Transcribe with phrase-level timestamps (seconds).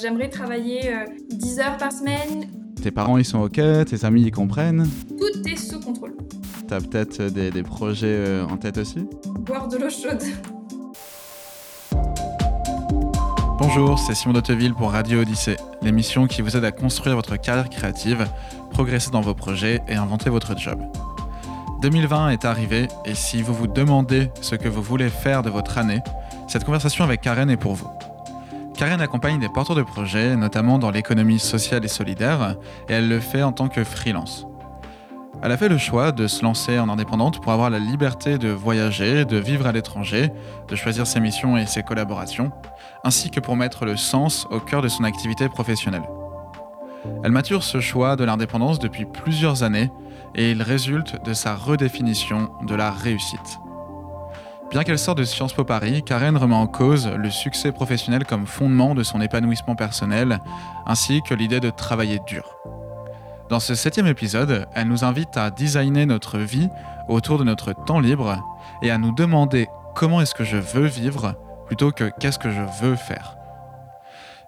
[0.00, 0.94] J'aimerais travailler
[1.30, 2.46] 10 heures par semaine.
[2.80, 4.88] Tes parents ils sont ok, tes amis ils comprennent?
[5.08, 6.14] Tout est sous contrôle.
[6.68, 9.06] T'as peut-être des, des, projets en tête aussi?
[9.40, 10.22] Boire de l'eau chaude.
[13.58, 17.68] Bonjour, c'est Simon Dotteville pour Radio Odyssée, l'émission qui vous aide à construire votre carrière
[17.68, 18.24] créative,
[18.70, 20.80] progresser dans vos projets et inventer votre job.
[21.82, 25.76] 2020 est arrivé et si vous vous demandez ce que vous voulez faire de votre
[25.76, 26.02] année,
[26.46, 27.88] cette conversation avec Karen est pour vous.
[28.78, 32.54] Karen accompagne des porteurs de projets, notamment dans l'économie sociale et solidaire,
[32.88, 34.46] et elle le fait en tant que freelance.
[35.42, 38.50] Elle a fait le choix de se lancer en indépendante pour avoir la liberté de
[38.50, 40.30] voyager, de vivre à l'étranger,
[40.68, 42.52] de choisir ses missions et ses collaborations,
[43.02, 46.08] ainsi que pour mettre le sens au cœur de son activité professionnelle.
[47.24, 49.90] Elle mature ce choix de l'indépendance depuis plusieurs années
[50.36, 53.58] et il résulte de sa redéfinition de la réussite.
[54.70, 58.46] Bien qu'elle sorte de Sciences Po Paris, Karen remet en cause le succès professionnel comme
[58.46, 60.40] fondement de son épanouissement personnel,
[60.84, 62.58] ainsi que l'idée de travailler dur.
[63.48, 66.68] Dans ce septième épisode, elle nous invite à designer notre vie
[67.08, 68.44] autour de notre temps libre
[68.82, 71.34] et à nous demander comment est-ce que je veux vivre
[71.66, 73.37] plutôt que qu'est-ce que je veux faire.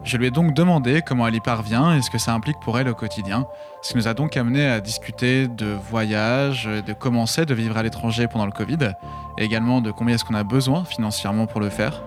[0.02, 2.78] Je lui ai donc demandé comment elle y parvient et ce que ça implique pour
[2.78, 3.46] elle au quotidien,
[3.82, 7.76] ce qui nous a donc amené à discuter de voyage, de comment c'est de vivre
[7.76, 8.94] à l'étranger pendant le Covid,
[9.36, 12.02] et également de combien est-ce qu'on a besoin financièrement pour le faire,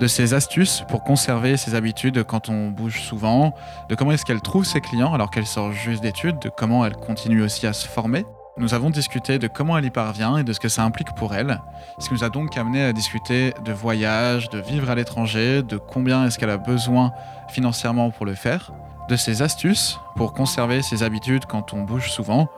[0.00, 3.54] de ses astuces pour conserver ses habitudes quand on bouge souvent,
[3.88, 6.96] de comment est-ce qu'elle trouve ses clients alors qu'elle sort juste d'études, de comment elle
[6.96, 8.24] continue aussi à se former,
[8.58, 11.34] nous avons discuté de comment elle y parvient et de ce que ça implique pour
[11.34, 11.60] elle,
[11.98, 15.78] ce qui nous a donc amené à discuter de voyage, de vivre à l'étranger, de
[15.78, 17.12] combien est-ce qu'elle a besoin
[17.48, 18.72] financièrement pour le faire,
[19.08, 22.48] de ses astuces pour conserver ses habitudes quand on bouge souvent,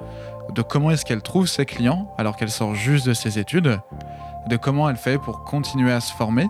[0.51, 3.79] de comment est-ce qu'elle trouve ses clients alors qu'elle sort juste de ses études,
[4.49, 6.49] de comment elle fait pour continuer à se former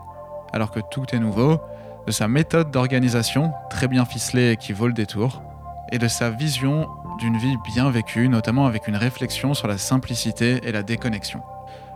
[0.53, 1.61] alors que tout est nouveau,
[2.07, 5.43] de sa méthode d'organisation très bien ficelée et qui vaut le détour,
[5.91, 10.61] et de sa vision d'une vie bien vécue, notamment avec une réflexion sur la simplicité
[10.63, 11.43] et la déconnexion.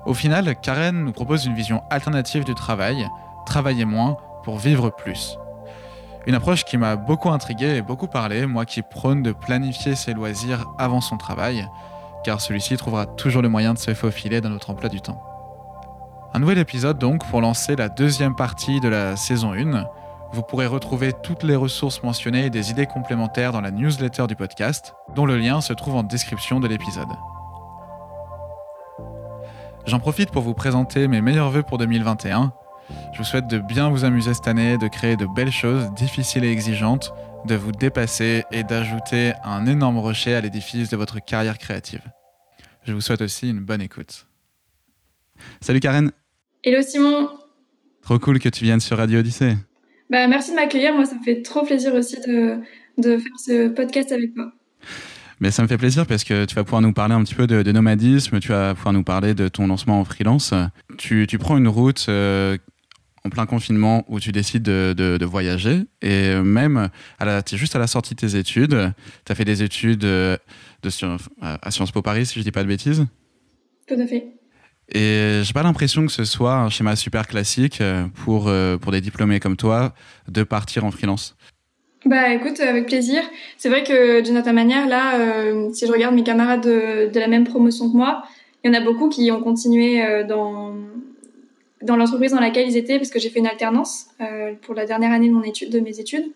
[0.07, 3.09] Au final, Karen nous propose une vision alternative du travail,
[3.47, 5.39] travailler moins pour vivre plus.
[6.27, 10.15] Une approche qui m'a beaucoup intrigué et beaucoup parlé, moi qui prône de planifier ses
[10.15, 11.69] loisirs avant son travail,
[12.25, 15.23] car celui-ci trouvera toujours le moyen de se faufiler dans notre emploi du temps.
[16.35, 19.87] Un nouvel épisode donc pour lancer la deuxième partie de la saison 1,
[20.33, 24.37] vous pourrez retrouver toutes les ressources mentionnées et des idées complémentaires dans la newsletter du
[24.37, 27.09] podcast, dont le lien se trouve en description de l'épisode.
[29.87, 32.53] J'en profite pour vous présenter mes meilleurs vœux pour 2021.
[33.13, 36.45] Je vous souhaite de bien vous amuser cette année, de créer de belles choses difficiles
[36.45, 37.15] et exigeantes,
[37.47, 42.03] de vous dépasser et d'ajouter un énorme rocher à l'édifice de votre carrière créative.
[42.85, 44.27] Je vous souhaite aussi une bonne écoute.
[45.61, 46.11] Salut Karen
[46.65, 47.31] Hello Simon
[48.03, 49.57] Trop cool que tu viennes sur Radio Odyssée
[50.11, 50.95] bah, merci de m'accueillir.
[50.95, 52.59] Moi, ça me fait trop plaisir aussi de,
[52.99, 54.53] de faire ce podcast avec toi.
[55.41, 57.47] Mais ça me fait plaisir parce que tu vas pouvoir nous parler un petit peu
[57.47, 60.53] de, nomadisme, tu vas pouvoir nous parler de ton lancement en freelance.
[60.97, 62.57] Tu, tu prends une route euh,
[63.25, 66.89] en plein confinement où tu décides de, de, voyager et même
[67.47, 68.93] tu es juste à la sortie de tes études.
[69.25, 70.37] Tu as fait des études euh,
[70.83, 70.91] de,
[71.41, 73.07] à Sciences Po Paris, si je dis pas de bêtises?
[73.87, 74.38] Tout à fait.
[74.93, 78.91] Et j'ai pas l'impression que ce soit un schéma super classique euh, pour, euh, pour
[78.91, 79.93] des diplômés comme toi
[80.29, 81.37] de partir en freelance.
[82.07, 83.23] Bah écoute, avec plaisir.
[83.59, 87.29] C'est vrai que d'une certaine manière, là, euh, si je regarde mes camarades de, la
[87.29, 88.23] même promotion que moi,
[88.65, 90.75] il y en a beaucoup qui ont continué dans,
[91.83, 94.09] dans l'entreprise dans laquelle ils étaient, parce que j'ai fait une alternance
[94.63, 96.33] pour la dernière année de mes études.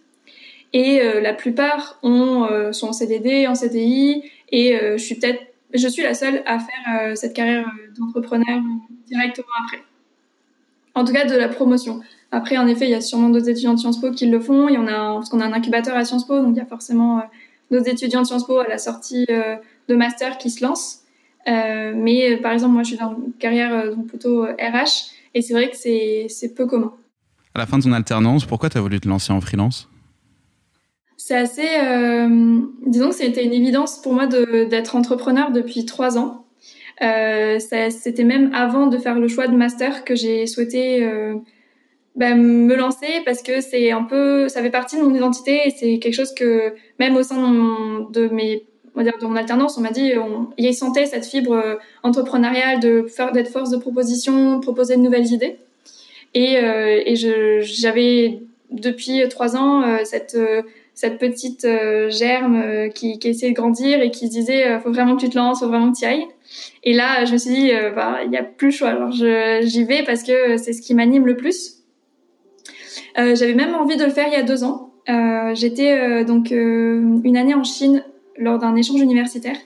[0.72, 5.42] Et la plupart ont, sont en CDD, en CDI, et je suis peut-être
[5.78, 8.60] je suis la seule à faire euh, cette carrière euh, d'entrepreneur
[9.06, 9.82] directement après.
[10.94, 12.00] En tout cas, de la promotion.
[12.30, 14.68] Après, en effet, il y a sûrement d'autres étudiants de Sciences Po qui le font.
[14.68, 16.62] Il y en a, parce qu'on a un incubateur à Sciences Po, donc il y
[16.62, 17.22] a forcément euh,
[17.70, 19.26] d'autres étudiants de Sciences Po à la sortie
[19.88, 21.04] de master qui se lancent.
[21.46, 25.76] mais par exemple, moi, je suis dans une carrière plutôt RH, et c'est vrai que
[25.76, 26.92] c'est peu commun.
[27.54, 29.88] À la fin de ton alternance, pourquoi tu as voulu te lancer en freelance?
[31.32, 36.44] C'est assez, euh, disons que c'était une évidence pour moi d'être entrepreneur depuis trois ans.
[37.00, 41.36] Euh, c'était même avant de faire le choix de master que j'ai souhaité euh,
[42.16, 45.70] bah, me lancer parce que c'est un peu, ça fait partie de mon identité et
[45.70, 47.36] c'est quelque chose que même au sein
[48.10, 52.78] de, mon, mes, de mon alternance, on m'a dit, on, y sentait cette fibre entrepreneuriale
[52.78, 55.56] de faire d'être force de proposition, proposer de nouvelles idées.
[56.34, 56.58] Et,
[57.62, 58.40] j'avais
[58.70, 60.36] depuis trois ans cette
[61.02, 64.78] cette petite euh, germe euh, qui, qui essayait de grandir et qui se disait euh,
[64.78, 66.28] faut vraiment que tu te lances, faut vraiment que tu y ailles.
[66.84, 68.90] Et là, je me suis dit bah il y a plus le choix.
[68.90, 71.78] Alors j'y vais parce que c'est ce qui m'anime le plus.
[73.16, 74.92] J'avais même envie de le faire il y a deux ans.
[75.54, 78.04] j'étais donc une année en Chine
[78.36, 79.56] lors d'un échange universitaire.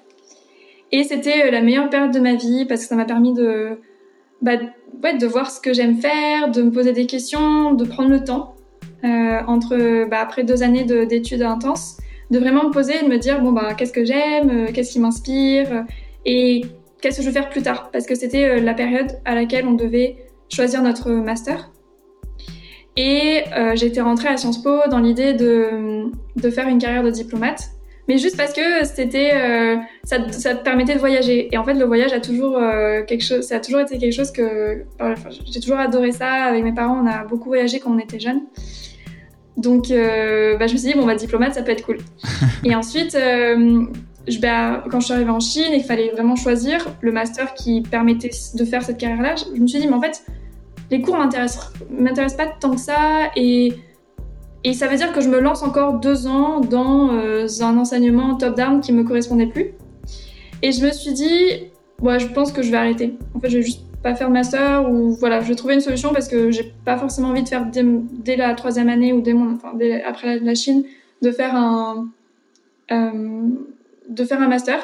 [0.93, 3.81] Et c'était la meilleure période de ma vie parce que ça m'a permis de,
[4.41, 4.53] bah,
[5.03, 8.23] ouais, de voir ce que j'aime faire, de me poser des questions, de prendre le
[8.23, 8.56] temps
[9.03, 11.99] entre bah, après deux années d'études intenses,
[12.31, 14.93] de vraiment me poser et de me dire bon bah qu'est-ce que j'aime, euh, qu'est-ce
[14.93, 15.83] qui m'inspire euh,
[16.25, 16.63] et
[17.01, 17.91] qu'est-ce que je veux faire plus tard?
[17.93, 20.17] Parce que c'était la période à laquelle on devait
[20.53, 21.71] choisir notre master.
[22.97, 23.45] Et
[23.75, 27.76] j'étais rentrée à Sciences Po dans l'idée de, de faire une carrière de diplomate
[28.09, 31.49] mais juste parce que c'était euh, ça, ça, te permettait de voyager.
[31.53, 34.13] Et en fait le voyage a toujours euh, quelque chose ça a toujours été quelque
[34.13, 36.45] chose que enfin, j'ai toujours adoré ça.
[36.45, 38.43] Avec mes parents on a beaucoup voyagé quand on était jeunes.
[39.57, 41.99] Donc euh, bah, je me suis dit bon bah diplomate ça peut être cool.
[42.65, 43.17] Et ensuite
[44.29, 47.55] je, bah, quand je suis arrivée en Chine et qu'il fallait vraiment choisir le master
[47.55, 50.25] qui permettait de faire cette carrière là je me suis dit mais en fait
[50.91, 53.31] les cours m'intéressent m'intéressent pas tant que ça.
[53.35, 53.75] Et
[54.67, 58.35] et ça veut dire que je me lance encore deux ans dans euh, un enseignement
[58.35, 59.75] top-down qui me correspondait plus.
[60.61, 61.71] Et je me suis dit,
[62.03, 63.15] ouais, je pense que je vais arrêter.
[63.35, 66.13] En fait, je vais juste pas faire master ou voilà, je vais trouver une solution
[66.13, 69.57] parce que j'ai pas forcément envie de faire dès, la troisième année ou dès mon,
[70.05, 70.83] après la, Chine,
[71.23, 72.09] de faire un,
[72.91, 73.43] euh,
[74.09, 74.81] de faire un master.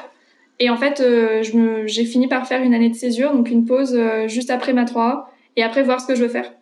[0.61, 1.43] Et en fait, euh,
[1.87, 5.29] j'ai fini par faire une année de césure, donc une pause juste après ma 3
[5.57, 6.53] et après voir ce que je veux faire.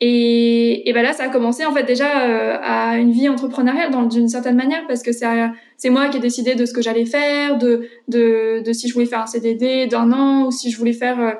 [0.00, 3.90] Et, et ben là, ça a commencé en fait déjà euh, à une vie entrepreneuriale
[4.08, 7.58] d'une certaine manière parce que c'est moi qui ai décidé de ce que j'allais faire,
[7.58, 10.92] de, de, de, si je voulais faire un CDD d'un an ou si je voulais
[10.92, 11.32] faire euh,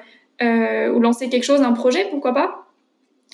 [0.42, 2.66] euh ou lancer quelque chose, un projet, pourquoi pas.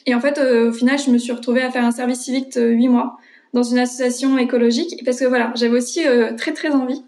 [0.06, 2.54] Et en fait, euh, au final, je me suis retrouvée à faire un service civique
[2.58, 3.16] de huit mois
[3.54, 6.00] dans une association écologique parce que voilà, j'avais aussi
[6.36, 7.02] très très envie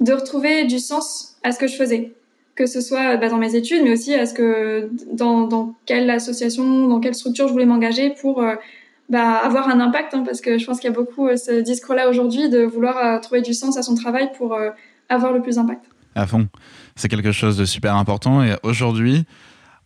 [0.00, 2.14] de retrouver du sens à ce que je faisais
[2.54, 6.10] que ce soit bah, dans mes études, mais aussi à ce que dans, dans quelle
[6.10, 8.54] association, dans quelle structure je voulais m'engager pour euh,
[9.08, 11.60] bah, avoir un impact, hein, parce que je pense qu'il y a beaucoup euh, ce
[11.62, 14.56] discours-là aujourd'hui de vouloir euh, trouver du sens à son travail pour
[15.08, 15.84] avoir le plus d'impact.
[16.14, 16.48] À fond,
[16.96, 19.24] c'est quelque chose de super important et aujourd'hui,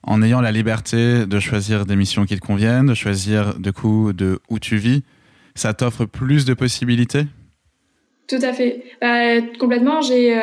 [0.02, 4.12] en ayant la liberté de choisir des missions qui te conviennent, de choisir de coup
[4.12, 5.02] de où tu vis,
[5.54, 7.26] ça t'offre plus de possibilités?
[8.26, 8.84] Tout à fait.
[9.00, 10.34] Bah, complètement, j'ai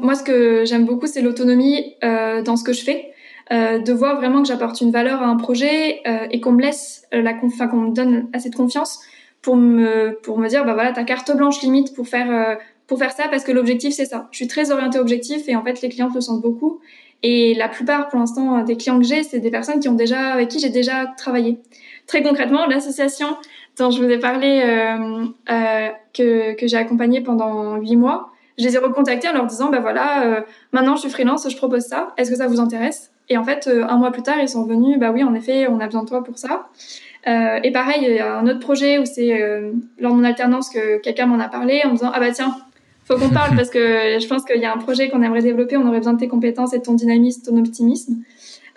[0.00, 3.10] moi, ce que j'aime beaucoup, c'est l'autonomie euh, dans ce que je fais,
[3.52, 6.62] euh, de voir vraiment que j'apporte une valeur à un projet euh, et qu'on me
[6.62, 9.00] laisse la enfin qu'on me donne assez de confiance
[9.42, 12.54] pour me pour me dire bah voilà ta carte blanche limite pour faire euh,
[12.86, 14.28] pour faire ça parce que l'objectif c'est ça.
[14.30, 16.78] Je suis très orientée objectif et en fait les clients le sentent beaucoup
[17.24, 20.32] et la plupart pour l'instant des clients que j'ai c'est des personnes qui ont déjà
[20.32, 21.58] avec qui j'ai déjà travaillé.
[22.06, 23.36] Très concrètement, l'association
[23.78, 28.74] dont je vous ai parlé euh, que que j'ai accompagnée pendant huit mois je les
[28.74, 30.40] ai recontactés en leur disant, bah voilà, euh,
[30.72, 33.10] maintenant je suis freelance, je propose ça, est-ce que ça vous intéresse?
[33.28, 35.68] Et en fait, euh, un mois plus tard, ils sont venus, bah oui, en effet,
[35.68, 36.68] on a besoin de toi pour ça.
[37.26, 39.38] Euh, et pareil, il y a un autre projet où c'est
[39.98, 42.56] lors de mon alternance que quelqu'un m'en a parlé en me disant, ah bah tiens,
[43.04, 45.76] faut qu'on parle parce que je pense qu'il y a un projet qu'on aimerait développer,
[45.76, 48.16] on aurait besoin de tes compétences et de ton dynamisme, ton optimisme.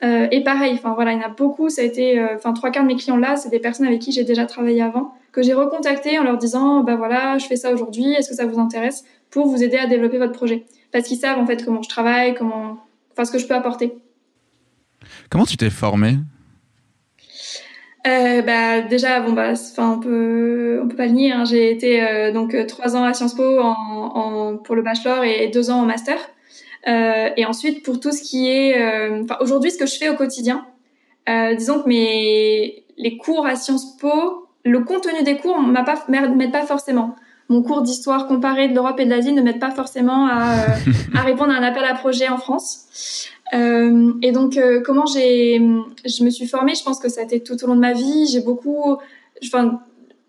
[0.02, 1.70] et pareil, enfin voilà, il y en a beaucoup.
[1.70, 4.12] Ça a été, enfin trois quarts de mes clients là, c'est des personnes avec qui
[4.12, 7.74] j'ai déjà travaillé avant, que j'ai recontacté en leur disant, bah voilà, je fais ça
[7.74, 9.04] aujourd'hui, est-ce que ça vous intéresse?
[9.34, 10.64] Pour vous aider à développer votre projet.
[10.92, 12.78] Parce qu'ils savent en fait comment je travaille, comment,
[13.12, 13.96] enfin ce que je peux apporter.
[15.30, 16.18] Comment tu t'es formé
[18.06, 21.46] euh, bah déjà bon bah enfin on peut on peut pas le nier hein.
[21.46, 25.24] j'ai été euh, donc euh, trois ans à Sciences Po en, en, pour le bachelor
[25.24, 26.18] et deux ans en master
[26.86, 28.76] euh, et ensuite pour tout ce qui est
[29.22, 30.66] enfin aujourd'hui ce que je fais au quotidien
[31.56, 36.52] disons que mes les cours à Sciences Po le contenu des cours m'a pas m'aide
[36.52, 37.16] pas forcément
[37.50, 40.92] mon cours d'histoire comparée de l'Europe et de l'Asie ne m'aide pas forcément à, euh,
[41.16, 43.30] à, répondre à un appel à projet en France.
[43.54, 45.62] Euh, et donc, euh, comment j'ai,
[46.06, 47.94] je me suis formée, je pense que ça a été tout au long de ma
[47.94, 48.28] vie.
[48.32, 48.98] J'ai beaucoup,
[49.44, 49.82] enfin,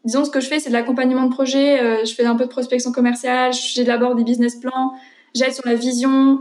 [0.05, 1.81] disons ce que je fais, c'est de l'accompagnement de projet.
[1.81, 4.93] Euh, je fais un peu de prospection commerciale, j'élabore des business plans,
[5.35, 6.41] j'aide sur la vision.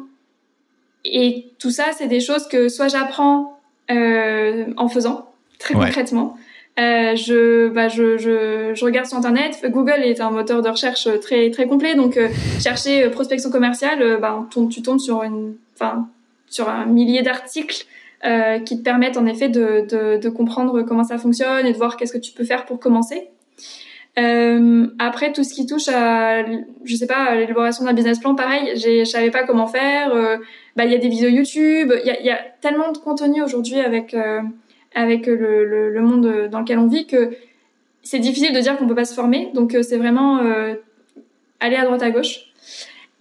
[1.06, 6.36] Et tout ça, c'est des choses que soit j'apprends en faisant, très concrètement,
[6.80, 9.64] euh, je, bah, je, je, je, regarde sur internet.
[9.70, 14.02] Google est un moteur de recherche très très complet, donc euh, chercher euh, prospection commerciale,
[14.02, 16.08] euh, bah, tu tombes sur une, enfin,
[16.48, 17.86] sur un millier d'articles
[18.66, 21.98] qui te permettent en effet de, de, de, comprendre comment ça fonctionne et de voir
[21.98, 23.28] qu'est-ce que tu peux faire pour commencer.
[24.16, 26.46] après tout ce qui touche à,
[26.86, 30.16] je sais pas, l'élaboration d'un business plan, pareil, je savais pas comment faire.
[30.78, 33.42] bah, il y a des vidéos YouTube, il y a, y a, tellement de contenu
[33.42, 34.16] aujourd'hui avec
[34.96, 37.32] avec le, le, monde dans lequel on vit que
[38.04, 39.52] c'est difficile de dire qu'on peut pas se former.
[39.54, 40.76] Donc euh, c'est vraiment euh,
[41.60, 42.54] aller à droite à gauche.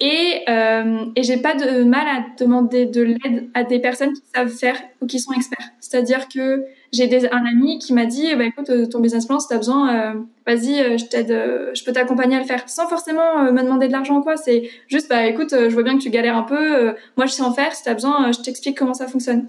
[0.00, 4.48] Et, euh, j'ai pas de mal à demander de l'aide à des personnes qui savent
[4.48, 5.68] faire ou qui sont experts.
[5.78, 9.58] C'est-à-dire que j'ai un ami qui m'a dit, bah, écoute, ton business plan, si t'as
[9.58, 10.14] besoin, euh,
[10.44, 13.86] vas-y, euh, je t'aide, euh, je peux t'accompagner à le faire, sans forcément me demander
[13.86, 14.36] de l'argent quoi.
[14.36, 17.42] C'est juste, bah écoute, je vois bien que tu galères un peu, moi je sais
[17.42, 17.72] en faire.
[17.72, 19.46] Si t'as besoin, je t'explique comment ça fonctionne.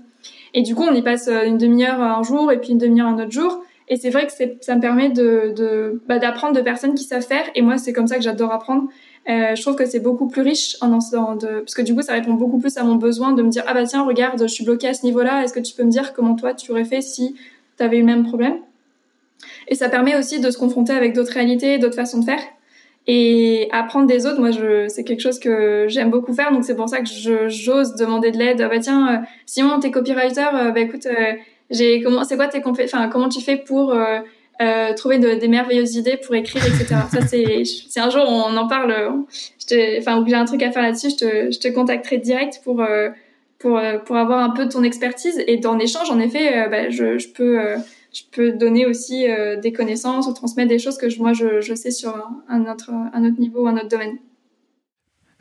[0.53, 3.19] Et du coup, on y passe une demi-heure un jour et puis une demi-heure un
[3.19, 3.63] autre jour.
[3.89, 4.31] Et c'est vrai que
[4.61, 7.45] ça me permet de, de bah, d'apprendre de personnes qui savent faire.
[7.55, 8.87] Et moi, c'est comme ça que j'adore apprendre.
[9.29, 12.01] Euh, je trouve que c'est beaucoup plus riche en en de, parce que du coup,
[12.01, 14.47] ça répond beaucoup plus à mon besoin de me dire ah bah tiens, regarde, je
[14.47, 15.43] suis bloquée à ce niveau-là.
[15.43, 17.35] Est-ce que tu peux me dire comment toi tu aurais fait si
[17.77, 18.57] tu avais eu le même problème?
[19.67, 22.41] Et ça permet aussi de se confronter avec d'autres réalités, d'autres façons de faire.
[23.05, 26.51] Et apprendre des autres, moi, je, c'est quelque chose que j'aime beaucoup faire.
[26.51, 28.61] Donc c'est pour ça que je, j'ose demander de l'aide.
[28.61, 30.41] Ah bah tiens, euh, Simon, t'es copywriter.
[30.53, 31.07] Euh, bah écoute,
[31.69, 33.93] j'ai comment, c'est quoi tes enfin comment tu fais pour
[34.61, 36.95] euh, trouver de, des merveilleuses idées pour écrire, etc.
[37.11, 38.93] Ça, c'est, c'est un jour on en parle,
[39.59, 42.61] je enfin, ou j'ai un truc à faire là-dessus, je te, je te contacterai direct
[42.63, 43.09] pour, euh,
[43.57, 45.43] pour, euh, pour avoir un peu de ton expertise.
[45.47, 47.57] Et en échange, en effet, bah, je, je peux,
[48.13, 49.25] je peux donner aussi
[49.61, 52.15] des connaissances ou transmettre des choses que moi, je, sais sur
[52.47, 54.17] un autre, un autre niveau, un autre domaine.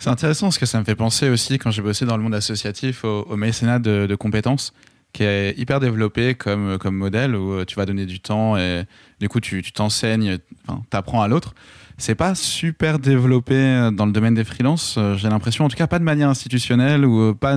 [0.03, 2.35] C'est intéressant ce que ça me fait penser aussi quand j'ai bossé dans le monde
[2.35, 4.73] associatif au, mécénat de, compétences
[5.13, 8.83] qui est hyper développé comme, modèle où euh, tu vas donner du temps et
[9.21, 11.55] du coup tu t'enseignes, tu apprends à l'autre.
[11.99, 15.77] C'est pas super développé euh, dans le domaine des freelances, euh, j'ai l'impression, en tout
[15.77, 17.57] cas pas de manière institutionnelle ou pas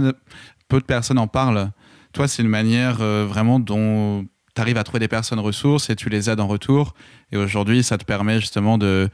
[0.67, 1.71] peu de personnes en parlent.
[2.13, 6.09] Toi, c'est une manière vraiment dont tu arrives à trouver des personnes ressources et tu
[6.09, 6.93] les aides en retour.
[7.31, 9.09] Et aujourd'hui, ça te permet justement de,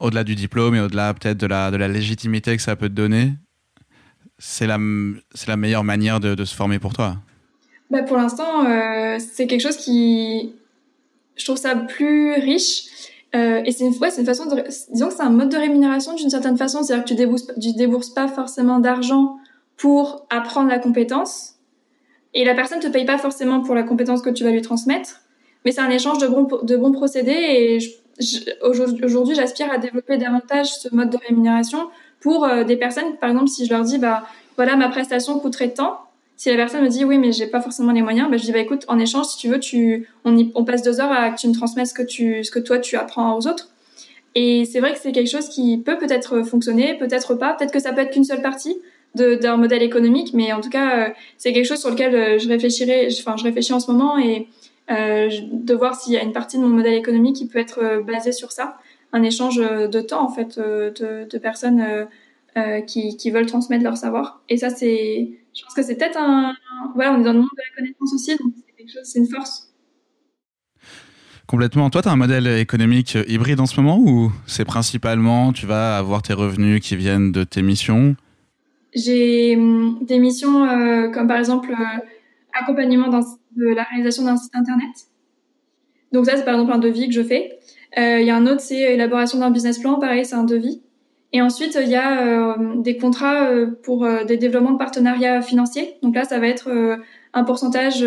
[0.00, 2.94] au-delà du diplôme et au-delà peut-être de la, de la légitimité que ça peut te
[2.94, 3.32] donner,
[4.38, 4.78] c'est la,
[5.46, 7.16] la meilleure manière de, de se former pour toi
[7.90, 10.54] bah Pour l'instant, euh, c'est quelque chose qui.
[11.36, 12.84] Je trouve ça plus riche.
[13.34, 14.64] Euh, et c'est une, ouais, c'est une façon de.
[14.92, 16.82] Disons que c'est un mode de rémunération d'une certaine façon.
[16.82, 19.36] C'est-à-dire que tu débourses, tu débourses pas forcément d'argent
[19.76, 21.51] pour apprendre la compétence.
[22.34, 25.20] Et la personne te paye pas forcément pour la compétence que tu vas lui transmettre.
[25.64, 27.32] Mais c'est un échange de bons, de bons procédés.
[27.32, 27.78] Et
[28.62, 31.88] aujourd'hui, j'aspire à développer davantage ce mode de rémunération
[32.20, 33.16] pour euh, des personnes.
[33.20, 34.24] Par exemple, si je leur dis, bah,
[34.56, 35.98] voilà, ma prestation coûterait tant
[36.42, 38.50] si la personne me dit oui, mais j'ai pas forcément les moyens, bah, je dis
[38.50, 41.46] bah écoute, en échange, si tu veux, tu, on passe deux heures à que tu
[41.46, 43.68] me transmettes ce que tu, ce que toi tu apprends aux autres.
[44.34, 47.78] Et c'est vrai que c'est quelque chose qui peut peut-être fonctionner, peut-être pas, peut-être que
[47.78, 48.76] ça peut être qu'une seule partie
[49.14, 52.48] d'un modèle économique, mais en tout cas, euh, c'est quelque chose sur lequel euh, je
[52.48, 54.48] réfléchirai, enfin, je réfléchis en ce moment et
[54.90, 58.02] euh, de voir s'il y a une partie de mon modèle économique qui peut être
[58.06, 58.78] basée sur ça,
[59.12, 62.08] un échange de temps en fait de, de personnes
[62.86, 64.42] qui, qui veulent transmettre leur savoir.
[64.48, 66.54] Et ça, c'est je pense que c'est peut-être un.
[66.94, 69.18] Voilà, on est dans le monde de la connaissance aussi, donc c'est quelque chose, c'est
[69.18, 69.68] une force.
[71.46, 71.90] Complètement.
[71.90, 75.98] Toi, tu as un modèle économique hybride en ce moment ou c'est principalement tu vas
[75.98, 78.16] avoir tes revenus qui viennent de tes missions?
[78.94, 81.98] J'ai hum, des missions euh, comme par exemple euh,
[82.52, 84.90] accompagnement de la réalisation d'un site internet.
[86.12, 87.58] Donc ça, c'est par exemple un devis que je fais.
[87.98, 89.98] Euh, il y a un autre, c'est élaboration d'un business plan.
[89.98, 90.82] Pareil, c'est un devis.
[91.32, 95.96] Et ensuite, il y a euh, des contrats euh, pour des développements de partenariats financiers.
[96.02, 96.70] Donc là, ça va être
[97.32, 98.04] un pourcentage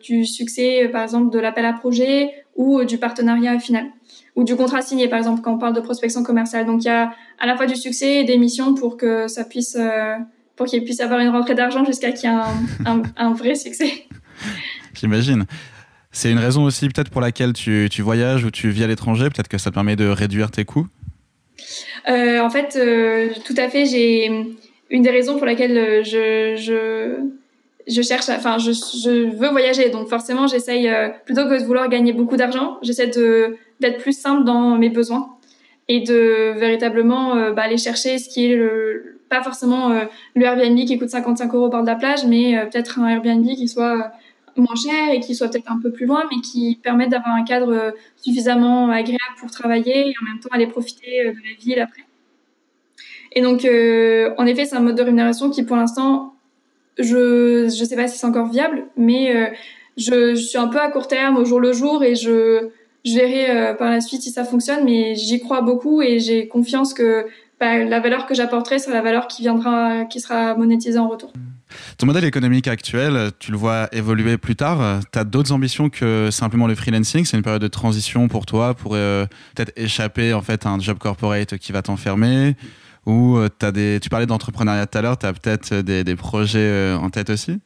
[0.00, 3.86] du succès, par exemple, de l'appel à projet ou du partenariat final
[4.34, 6.66] ou du contrat signé, par exemple, quand on parle de prospection commerciale.
[6.66, 9.44] Donc il y a à la fois du succès et des missions pour que ça
[9.44, 9.76] puisse,
[10.56, 12.36] pour qu'il puisse avoir une rentrée d'argent jusqu'à qu'il y ait
[12.86, 14.06] un, un, vrai succès.
[14.94, 15.44] J'imagine.
[16.12, 19.28] C'est une raison aussi peut-être pour laquelle tu, tu voyages ou tu vis à l'étranger.
[19.30, 20.86] Peut-être que ça te permet de réduire tes coûts.
[22.08, 23.86] Euh, en fait, euh, tout à fait.
[23.86, 24.26] J'ai
[24.90, 27.16] une des raisons pour laquelle euh, je, je,
[27.86, 29.90] je cherche, enfin, je, je veux voyager.
[29.90, 30.90] Donc forcément, j'essaye
[31.24, 33.08] plutôt que de vouloir gagner beaucoup d'argent, j'essaie
[33.80, 35.36] d'être plus simple dans mes besoins
[35.88, 39.90] et de véritablement bah, aller chercher ce qui est le, pas forcément
[40.34, 43.46] le Airbnb qui coûte 55 euros au bord de la plage, mais peut-être un Airbnb
[43.46, 44.12] qui soit
[44.56, 47.44] moins cher et qui soit peut-être un peu plus loin, mais qui permettent d'avoir un
[47.44, 51.80] cadre suffisamment agréable pour travailler et en même temps aller profiter euh, de la ville
[51.80, 52.02] après.
[53.34, 56.31] Et donc, euh, en effet, c'est un mode de rémunération qui, pour l'instant,
[56.98, 59.46] je ne sais pas si c'est encore viable, mais euh,
[59.96, 62.68] je, je, suis un peu à court terme, au jour le jour, et je,
[63.04, 66.94] je verrai par la suite si ça fonctionne, mais j'y crois beaucoup et j'ai confiance
[66.94, 67.26] que
[67.60, 71.32] bah, la valeur que j'apporterai sera la valeur qui viendra, qui sera monétisée en retour.
[71.98, 75.00] Ton modèle économique actuel, tu le vois évoluer plus tard.
[75.12, 77.24] Tu as d'autres ambitions que simplement le freelancing?
[77.24, 80.80] C'est une période de transition pour toi pour euh, peut-être échapper en fait à un
[80.80, 82.56] job corporate qui va t'enfermer?
[83.06, 83.48] Ou euh,
[84.00, 87.30] tu parlais d'entrepreneuriat tout à l'heure, tu as peut-être des, des, projets euh, en tête
[87.30, 87.58] aussi?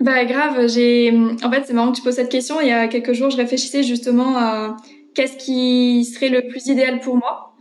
[0.00, 2.60] Bah grave, j'ai en fait c'est marrant que tu poses cette question.
[2.60, 4.76] Il y a quelques jours, je réfléchissais justement à
[5.14, 7.54] qu'est-ce qui serait le plus idéal pour moi.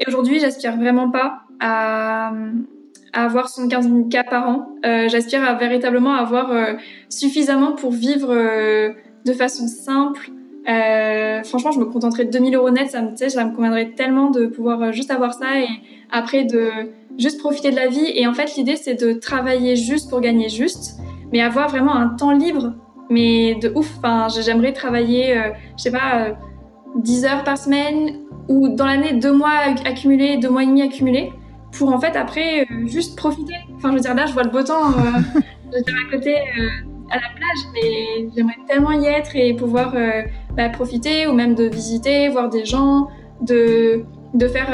[0.00, 2.32] Et aujourd'hui, j'aspire vraiment pas à,
[3.12, 4.68] avoir 75 000 cas par an.
[4.84, 6.72] Euh, j'aspire à véritablement avoir euh,
[7.08, 8.90] suffisamment pour vivre euh,
[9.24, 10.30] de façon simple.
[10.66, 14.46] Franchement, je me contenterais de 2000 euros net, ça me, ça me conviendrait tellement de
[14.46, 15.68] pouvoir juste avoir ça et
[16.10, 16.70] après de
[17.18, 18.12] juste profiter de la vie.
[18.14, 20.98] Et en fait, l'idée, c'est de travailler juste pour gagner juste,
[21.32, 22.74] mais avoir vraiment un temps libre,
[23.10, 23.98] mais de ouf.
[23.98, 25.34] Enfin, j'aimerais travailler,
[25.76, 26.36] je sais pas,
[26.96, 31.32] 10 heures par semaine ou dans l'année, deux mois accumulés, deux mois et demi accumulés
[31.72, 33.54] pour en fait après euh, juste profiter.
[33.76, 35.40] Enfin, je veux dire, là, je vois le beau temps, euh,
[35.72, 36.68] je à côté euh,
[37.10, 40.22] à la plage, mais j'aimerais tellement y être et pouvoir euh,
[40.56, 43.08] bah, profiter ou même de visiter, voir des gens,
[43.40, 44.70] de, de faire,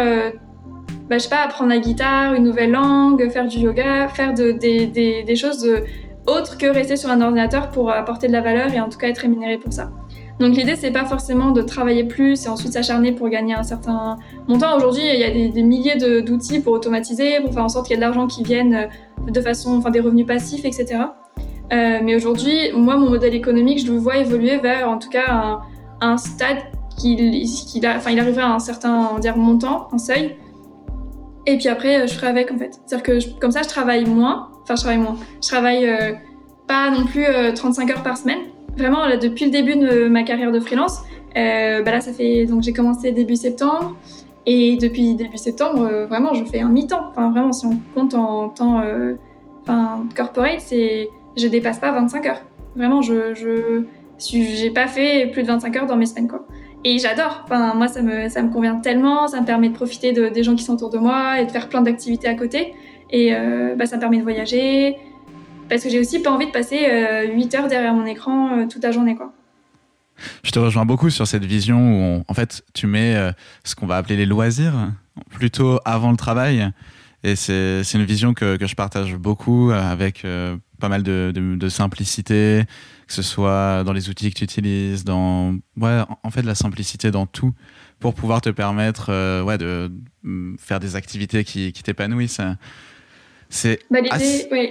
[1.09, 4.53] bah, je sais pas, apprendre la guitare, une nouvelle langue, faire du yoga, faire de,
[4.53, 5.67] des, des, des choses
[6.27, 9.09] autres que rester sur un ordinateur pour apporter de la valeur et en tout cas
[9.09, 9.91] être rémunéré pour ça.
[10.41, 14.17] Donc l'idée, c'est pas forcément de travailler plus et ensuite s'acharner pour gagner un certain
[14.49, 14.75] montant.
[14.75, 17.99] Aujourd'hui, il y a des, milliers d'outils pour automatiser, pour faire en sorte qu'il y
[17.99, 21.01] ait de l'argent qui vienne euh, de façon, enfin des revenus passifs, etc.
[21.73, 25.61] Euh, mais aujourd'hui, moi, mon modèle économique, je le vois évoluer vers, en tout cas,
[26.01, 26.59] un, stade
[26.99, 30.37] qu'il, qu'il a, enfin, il à un certain, on dire, montant, un seuil.
[31.47, 32.81] Et puis après, je ferai avec, en fait.
[32.87, 34.51] C'est-à-dire que comme ça, je travaille moins.
[34.63, 35.17] Enfin, je travaille moins.
[35.43, 36.13] Je travaille euh,
[36.67, 37.25] pas non plus
[37.55, 38.41] 35 heures par semaine
[38.77, 41.01] vraiment, là, depuis le début de ma carrière de freelance,
[41.37, 43.97] euh, bah là, ça fait donc j'ai commencé début septembre
[44.47, 47.11] et depuis début septembre, euh, vraiment, je fais un mi-temps.
[47.11, 49.15] Enfin, vraiment, si on compte en temps, euh,
[49.63, 52.43] enfin, corporate, c'est, je dépasse pas 25 heures.
[52.77, 53.85] Vraiment, je, je,
[54.19, 56.47] j'ai pas fait plus de 25 heures dans mes semaines, quoi.
[56.85, 57.43] Et j'adore.
[57.45, 59.29] Enfin, moi, ça me, ça me convient tellement.
[59.29, 61.51] Ça me permet de profiter de, des gens qui sont autour de moi et de
[61.51, 62.75] faire plein d'activités à côté.
[63.11, 64.97] Et euh, bah, ça me permet de voyager,
[65.71, 66.79] parce que j'ai aussi pas envie de passer
[67.33, 69.33] 8 euh, heures derrière mon écran euh, toute la journée, quoi.
[70.43, 71.79] Je te rejoins beaucoup sur cette vision
[72.19, 73.31] où, en fait, tu mets euh,
[73.65, 74.75] ce qu'on va appeler les loisirs
[75.31, 76.69] plutôt avant le travail.
[77.23, 80.25] Et c'est une vision que, que, je partage beaucoup avec
[80.81, 82.65] pas mal de, de, simplicité,
[83.07, 87.11] que ce soit dans les outils que tu utilises, dans ouais, en fait la simplicité
[87.11, 87.53] dans tout,
[88.01, 89.93] pour pouvoir te permettre ouais, de
[90.59, 92.41] faire des activités qui, qui t'épanouissent.
[93.91, 94.01] Bah,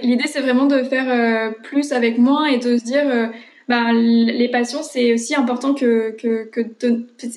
[0.02, 3.26] l'idée, c'est vraiment de faire euh, plus avec moins et de se dire, euh,
[3.68, 6.60] bah, les passions, c'est aussi important que, que, que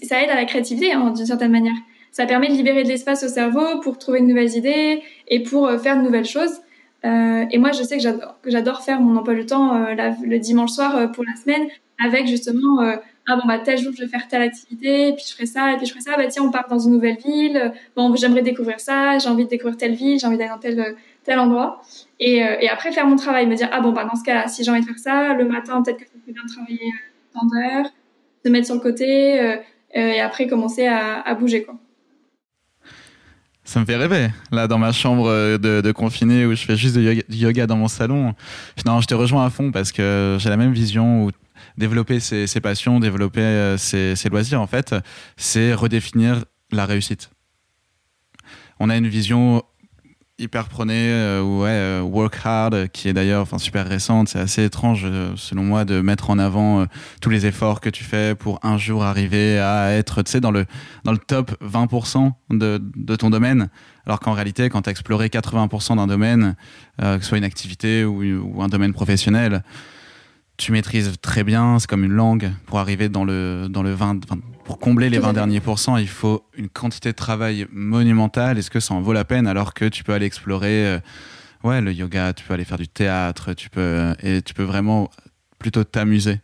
[0.05, 1.75] ça aide à la créativité hein, d'une certaine manière.
[2.11, 5.67] Ça permet de libérer de l'espace au cerveau pour trouver de nouvelles idées et pour
[5.67, 6.61] euh, faire de nouvelles choses.
[7.03, 11.11] Et moi, je sais que j'adore, j'adore faire mon emploi du temps le dimanche soir
[11.11, 11.67] pour la semaine
[11.99, 12.81] avec justement
[13.27, 15.77] ah bon bah tel jour je vais faire telle activité, puis je ferai ça, et
[15.77, 18.79] puis je ferai ça, bah tiens on part dans une nouvelle ville, bon j'aimerais découvrir
[18.79, 21.81] ça, j'ai envie de découvrir telle ville, j'ai envie d'aller dans tel tel endroit,
[22.19, 24.47] et, euh, et, après faire mon travail, me dire ah bon bah dans ce cas-là
[24.49, 27.39] si j'ai envie de faire ça, le matin peut-être que ça peut bien travailler euh,
[27.39, 27.91] tant d'heures,
[28.45, 29.55] se mettre sur le côté, euh,
[29.95, 31.75] et après commencer à, à bouger quoi.
[33.73, 36.95] Ça me fait rêver, là, dans ma chambre de, de confiné où je fais juste
[36.95, 38.35] du yoga, dans mon salon.
[38.85, 41.31] Non, je te rejoins à fond parce que j'ai la même vision où
[41.75, 44.93] développer ses, passions, développer euh, ses, loisirs, en fait,
[45.37, 47.31] c'est redéfinir la réussite.
[48.79, 49.63] On a une vision
[50.39, 54.29] hyper prônée, euh, ouais, euh, work hard, qui est d'ailleurs enfin, super récente.
[54.29, 56.85] C'est assez étrange, selon moi, de mettre en avant
[57.21, 60.65] tous les efforts que tu fais pour un jour arriver à être dans, le,
[61.03, 63.69] dans le top 20% de, de, ton domaine.
[64.05, 66.55] Alors qu'en réalité, quand tu as exploré 80% d'un domaine,
[66.99, 69.63] que ce soit une activité ou, ou un domaine professionnel,
[70.63, 72.49] tu maîtrises très bien, c'est comme une langue.
[72.65, 74.21] Pour arriver dans le, dans le 20,
[74.63, 78.57] pour combler les 20 derniers pourcents, il faut une quantité de travail monumentale.
[78.57, 80.99] Est-ce que ça en vaut la peine alors que tu peux aller explorer euh,
[81.65, 85.09] ouais, le yoga, tu peux aller faire du théâtre, tu peux, et tu peux vraiment
[85.59, 86.39] plutôt t'amuser?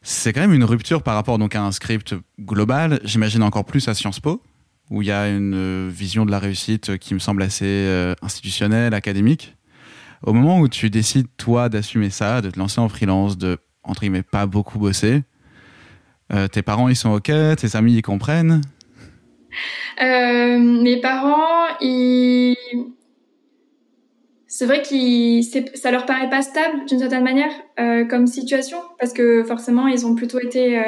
[0.00, 3.86] C'est quand même une rupture par rapport donc, à un script global, j'imagine encore plus
[3.88, 4.42] à Sciences Po,
[4.88, 8.14] où il y a une euh, vision de la réussite qui me semble assez euh,
[8.22, 9.54] institutionnelle, académique.
[10.22, 14.00] Au moment où tu décides, toi, d'assumer ça, de te lancer en freelance, de, entre
[14.00, 15.22] guillemets, pas beaucoup bosser,
[16.32, 18.60] euh, tes parents, ils sont OK, tes amis, ils comprennent?
[20.02, 22.56] Euh, Mes parents, ils...
[24.48, 29.12] C'est vrai que ça leur paraît pas stable d'une certaine manière euh, comme situation parce
[29.12, 30.82] que forcément ils ont plutôt été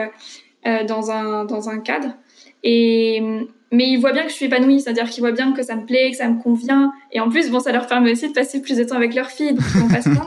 [0.64, 2.14] dans un dans un cadre.
[2.62, 5.76] Et mais ils voient bien que je suis épanouie, c'est-à-dire qu'ils voient bien que ça
[5.76, 6.92] me plaît, que ça me convient.
[7.12, 9.30] Et en plus, bon, ça leur permet aussi de passer plus de temps avec leur
[9.30, 10.08] fille, donc ils vont pas se.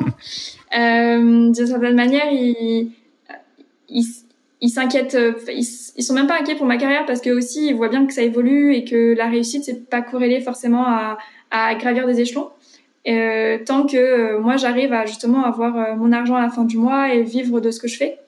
[0.80, 2.94] Euh, d'une certaine manière, ils,
[3.90, 5.18] ils, s'inquiètent,
[5.50, 8.06] ils, ils, sont même pas inquiets pour ma carrière parce que aussi ils voient bien
[8.06, 11.18] que ça évolue et que la réussite c'est pas corrélé forcément à,
[11.52, 12.48] à gravir des échelons.
[13.08, 16.66] Euh, tant que euh, moi j'arrive à justement avoir euh, mon argent à la fin
[16.66, 18.20] du mois et vivre de ce que je fais.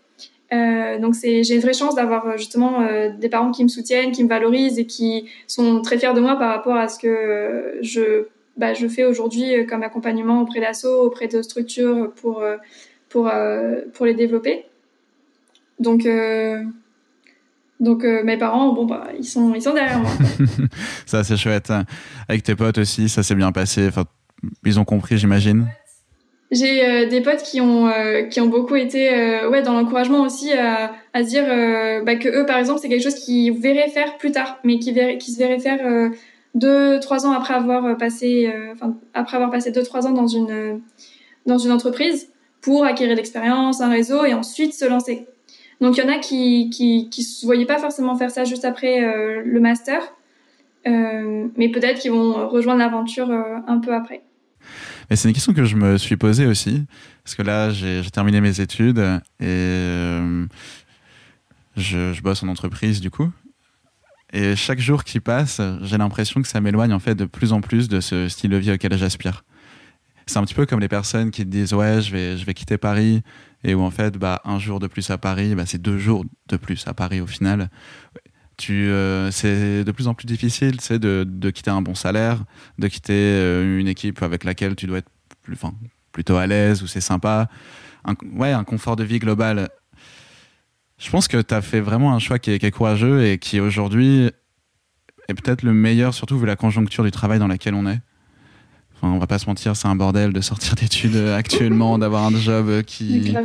[0.53, 2.79] Euh, donc c'est, j'ai une vraie chance d'avoir justement
[3.17, 6.37] des parents qui me soutiennent, qui me valorisent et qui sont très fiers de moi
[6.37, 11.27] par rapport à ce que je, bah, je fais aujourd'hui comme accompagnement auprès d'assos, auprès
[11.27, 12.43] de structures pour,
[13.09, 13.31] pour,
[13.93, 14.65] pour les développer.
[15.79, 16.07] Donc,
[17.79, 20.11] donc mes parents, bon bah ils sont ils sont derrière moi.
[21.05, 21.73] ça c'est chouette.
[22.29, 23.89] Avec tes potes aussi, ça s'est bien passé.
[24.65, 25.67] Ils ont compris, j'imagine.
[26.51, 30.21] J'ai euh, des potes qui ont euh, qui ont beaucoup été euh, ouais dans l'encouragement
[30.21, 31.45] aussi à, à se dire
[32.05, 34.93] bah, que eux par exemple c'est quelque chose qu'ils verraient faire plus tard, mais qui
[35.17, 36.11] qui se verraient faire
[36.53, 40.81] deux trois ans après avoir passé enfin après avoir passé deux trois ans dans une
[41.45, 42.29] dans une entreprise
[42.61, 45.25] pour acquérir l'expérience, un réseau et ensuite se lancer.
[45.81, 48.65] Donc il y en a qui qui qui se voyaient pas forcément faire ça juste
[48.65, 49.01] après
[49.43, 50.01] le master,
[50.85, 54.21] mais peut-être qu'ils vont rejoindre l'aventure un peu après.
[55.13, 56.87] Mais c'est une question que je me suis posée aussi,
[57.23, 60.47] parce que là, j'ai terminé mes études et euh,
[61.77, 63.31] je, bosse en entreprise du coup.
[64.31, 67.61] Et chaque jour qui passe, j'ai l'impression que ça m'éloigne en fait de plus en
[67.61, 69.45] plus de ce style de vie auquel j'aspire.
[70.25, 72.79] C'est un petit peu comme les personnes qui disent ouais, je vais, je vais quitter
[72.79, 73.21] Paris
[73.63, 76.25] et où en fait, bah, un jour de plus à Paris, bah, c'est deux jours
[76.47, 77.69] de plus à Paris au final
[78.57, 82.43] tu euh, c'est de plus en plus difficile c'est de, de, quitter un bon salaire
[82.77, 85.09] de quitter euh, une équipe avec laquelle tu dois être
[85.41, 85.57] plus,
[86.11, 87.49] plutôt à l'aise ou c'est sympa.
[88.05, 89.69] Un, ouais un confort de vie global.
[90.97, 93.37] Je pense que tu as fait vraiment un choix qui est, qui est courageux et
[93.37, 94.29] qui aujourd'hui
[95.27, 97.99] est peut-être le meilleur surtout vu la conjoncture du travail dans laquelle on est.
[98.95, 102.35] Enfin on va pas se mentir c'est un bordel de sortir d'études actuellement d'avoir un
[102.37, 103.35] job qui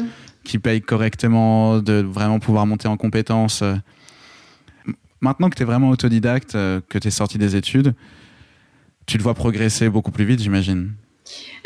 [0.44, 3.62] qui paye correctement de vraiment pouvoir monter en compétences
[5.20, 7.94] Maintenant que tu es vraiment autodidacte, euh, que tu es sorti des études,
[9.06, 10.92] tu le vois progresser beaucoup plus vite, j'imagine.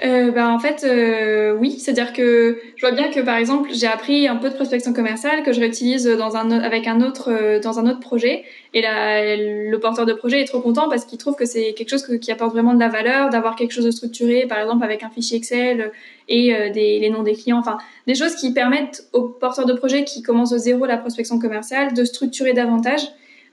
[0.05, 1.79] Euh, bah, en fait, euh, oui.
[1.79, 5.45] C'est-à-dire que je vois bien que, par exemple, j'ai appris un peu de prospection commerciale
[5.45, 8.43] que je réutilise dans un, avec un autre, dans un autre projet.
[8.75, 11.91] Et là, le porteur de projet est trop content parce qu'il trouve que c'est quelque
[11.91, 15.05] chose qui apporte vraiment de la valeur, d'avoir quelque chose de structuré, par exemple, avec
[15.05, 15.93] un fichier Excel
[16.29, 17.59] et les noms des clients.
[17.59, 21.39] Enfin, des choses qui permettent aux porteurs de projet qui commencent de zéro la prospection
[21.39, 23.03] commerciale de structurer davantage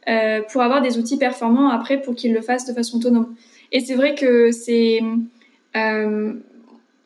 [0.08, 3.36] euh, pour avoir des outils performants après pour qu'ils le fassent de façon autonome.
[3.72, 5.02] Et c'est vrai que c'est...
[5.76, 6.34] Euh,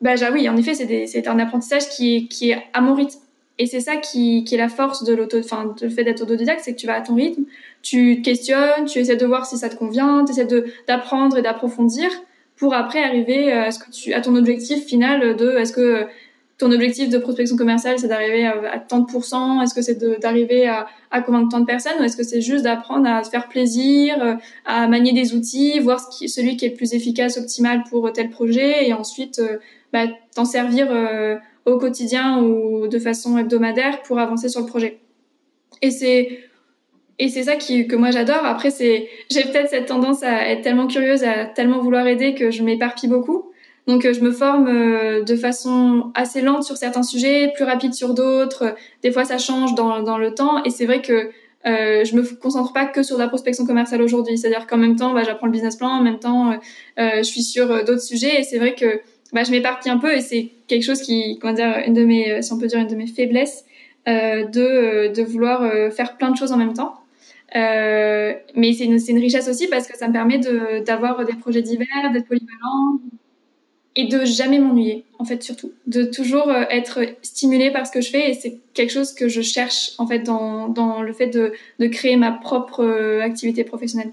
[0.02, 3.20] bah, oui, en effet, c'est un apprentissage qui est, qui est à mon rythme.
[3.60, 6.62] Et c'est ça qui, qui, est la force de l'auto, enfin, le fait d'être autodidacte,
[6.64, 7.44] c'est que tu vas à ton rythme,
[7.82, 10.48] tu te questionnes, tu essaies de voir si ça te convient, tu essaies
[10.88, 12.10] d'apprendre et d'approfondir
[12.58, 16.08] pour après arriver à, ce que tu, à ton objectif final de est-ce que
[16.64, 19.62] ton objectif de prospection commerciale, c'est d'arriver à, tant de pourcents?
[19.62, 22.00] Est-ce que c'est d'arriver à, à, convaincre tant de personnes?
[22.00, 25.80] Ou est-ce que c'est juste d'apprendre à se faire plaisir, euh, à manier des outils,
[25.80, 29.40] voir ce qui, celui qui est le plus efficace, optimal pour tel projet, et ensuite
[29.40, 29.58] euh,
[29.92, 35.00] bah, t'en servir euh, au quotidien ou de façon hebdomadaire pour avancer sur le projet?
[35.82, 36.40] Et c'est
[37.20, 38.46] et c'est ça que moi j'adore.
[38.46, 42.52] Après, c'est j'ai peut-être cette tendance à être tellement curieuse, à tellement vouloir aider que
[42.52, 43.53] je m'éparpille beaucoup.
[43.88, 47.94] Donc euh, je me forme euh, de façon assez lente sur certains sujets, plus rapide
[47.94, 48.76] sur d'autres.
[49.02, 51.30] Des fois ça change dans, dans le temps et c'est vrai que
[51.66, 54.38] euh, je me concentre pas que sur la prospection commerciale aujourd'hui.
[54.38, 57.44] C'est-à-dire qu'en même temps, bah, j'apprends le business plan, en même temps, euh, je suis
[57.44, 59.02] sur d'autres sujets et c'est vrai que
[59.34, 62.42] bah, je m'éparpille un peu et c'est quelque chose qui, comment dire, une de mes,
[62.42, 63.66] si on peut dire, une de mes faiblesses,
[64.06, 66.96] de, de vouloir faire plein de choses en même temps.
[67.56, 70.40] mais c'est une, une richesse aussi parce que ça me permet
[70.86, 73.00] d'avoir des projets divers, d'être polyvalent,
[73.96, 75.72] et de jamais m'ennuyer, en fait, surtout.
[75.86, 79.28] De toujours euh, être stimulée par ce que je fais et c'est quelque chose que
[79.28, 83.64] je cherche, en fait, dans, dans le fait de, de créer ma propre euh, activité
[83.64, 84.12] professionnelle.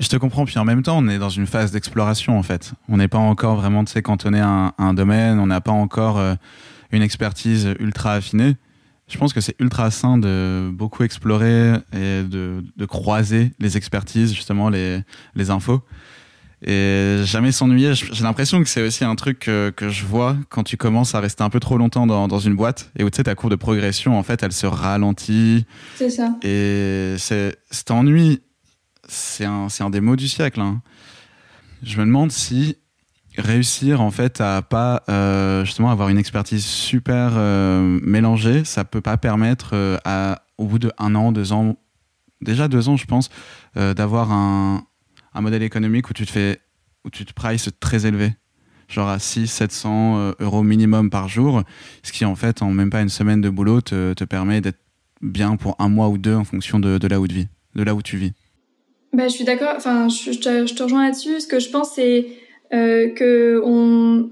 [0.00, 2.72] Je te comprends, puis en même temps, on est dans une phase d'exploration, en fait.
[2.88, 6.18] On n'est pas encore vraiment, tu sais, cantonné à un, domaine, on n'a pas encore
[6.18, 6.34] euh,
[6.90, 8.56] une expertise ultra affinée.
[9.08, 14.34] Je pense que c'est ultra sain de beaucoup explorer et de, de croiser les expertises,
[14.34, 15.00] justement, les,
[15.34, 15.82] les infos
[16.64, 17.94] et jamais s'ennuyer.
[17.94, 21.20] J'ai l'impression que c'est aussi un truc que, que, je vois quand tu commences à
[21.20, 23.50] rester un peu trop longtemps dans, dans une boîte et où tu sais ta courbe
[23.50, 25.66] de progression en fait elle se ralentit.
[25.96, 26.36] C'est ça.
[26.42, 28.42] Et c'est cet ennui,
[29.08, 30.60] c'est un, un des mots du siècle.
[30.60, 30.82] Hein.
[31.82, 32.76] Je me demande si
[33.36, 39.00] réussir en fait à pas euh, justement avoir une expertise super euh, mélangée, ça peut
[39.00, 41.76] pas permettre euh, à au bout de un an, deux ans,
[42.40, 43.30] déjà deux ans je pense,
[43.74, 44.84] d'avoir un
[45.34, 46.60] un modèle économique où tu te fais,
[47.04, 48.32] où tu te prices très élevé,
[48.88, 51.62] genre à 6 700 euh, euros minimum par jour,
[52.02, 54.80] ce qui en fait, en même pas une semaine de boulot, te, te permet d'être
[55.20, 57.82] bien pour un mois ou deux en fonction de, de là où tu vis, de
[57.82, 58.32] là où tu vis.
[59.12, 59.74] Bah, je suis d'accord.
[59.76, 60.38] Enfin, je, je,
[60.74, 61.40] te, rejoins là-dessus.
[61.40, 62.26] Ce que je pense, c'est
[62.72, 64.30] euh, que on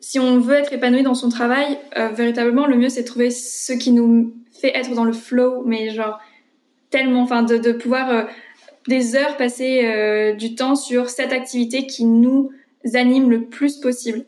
[0.00, 3.30] si on veut être épanoui dans son travail, euh, véritablement, le mieux, c'est de trouver
[3.30, 6.20] ce qui nous fait être dans le flow, mais genre
[6.90, 8.28] tellement, enfin, de, pouvoir
[8.88, 12.50] des heures passer euh, du temps sur cette activité qui nous
[12.94, 14.24] anime le plus possible.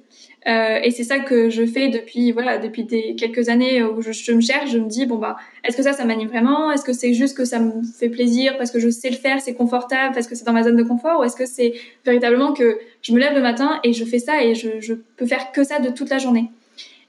[0.47, 4.33] Euh, et c'est ça que je fais depuis voilà depuis des quelques années où je,
[4.33, 6.71] me cherche, je me dis bon bah est-ce que ça ça m'anime vraiment?
[6.71, 9.40] Est-ce que c'est juste que ça me fait plaisir parce que je sais le faire,
[9.40, 11.21] c'est confortable parce que c'est dans ma zone de confort?
[11.21, 11.75] Ou est-ce que c'est
[12.07, 15.27] véritablement que je me lève le matin et je fais ça et je, je peux
[15.27, 16.51] faire que ça de toute la journée?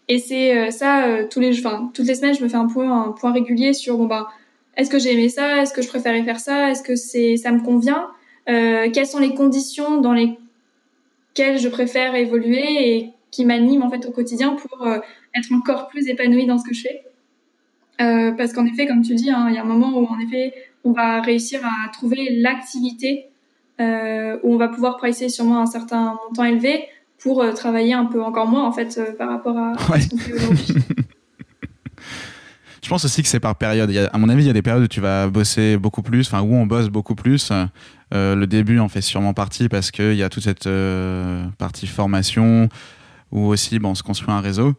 [0.10, 2.68] Et c'est euh, ça euh, tous les enfin toutes les semaines je me fais un
[2.68, 4.28] point un point régulier sur bon bah
[4.80, 5.62] est-ce que j'ai aimé ça?
[5.62, 6.72] Est-ce que je préférais faire ça?
[6.72, 8.08] Est-ce que c'est ça me convient?
[8.48, 14.06] Euh, Quelles sont les conditions dans lesquelles je préfère évoluer et qui m'anime en fait
[14.06, 15.00] au quotidien pour euh,
[15.36, 17.04] être encore plus épanouie dans ce que je fais?
[18.02, 20.18] Euh, parce qu'en effet, comme tu dis, hein, il y a un moment où en
[20.20, 20.54] effet,
[20.86, 23.26] on va réussir à trouver l'activité
[23.82, 26.86] euh, où on va pouvoir pricer sûrement un certain montant élevé
[27.18, 30.18] pour euh, travailler un peu encore moins en fait par rapport à, à ce qu'on
[30.18, 30.74] fait aujourd'hui.
[32.84, 33.90] Je pense aussi que c'est par période.
[33.96, 36.28] A, à mon avis, il y a des périodes où tu vas bosser beaucoup plus,
[36.28, 37.52] enfin où on bosse beaucoup plus.
[38.14, 41.88] Euh, le début en fait sûrement partie parce qu'il y a toute cette euh, partie
[41.88, 42.70] formation,
[43.32, 44.74] ou aussi bon, on se construit un réseau.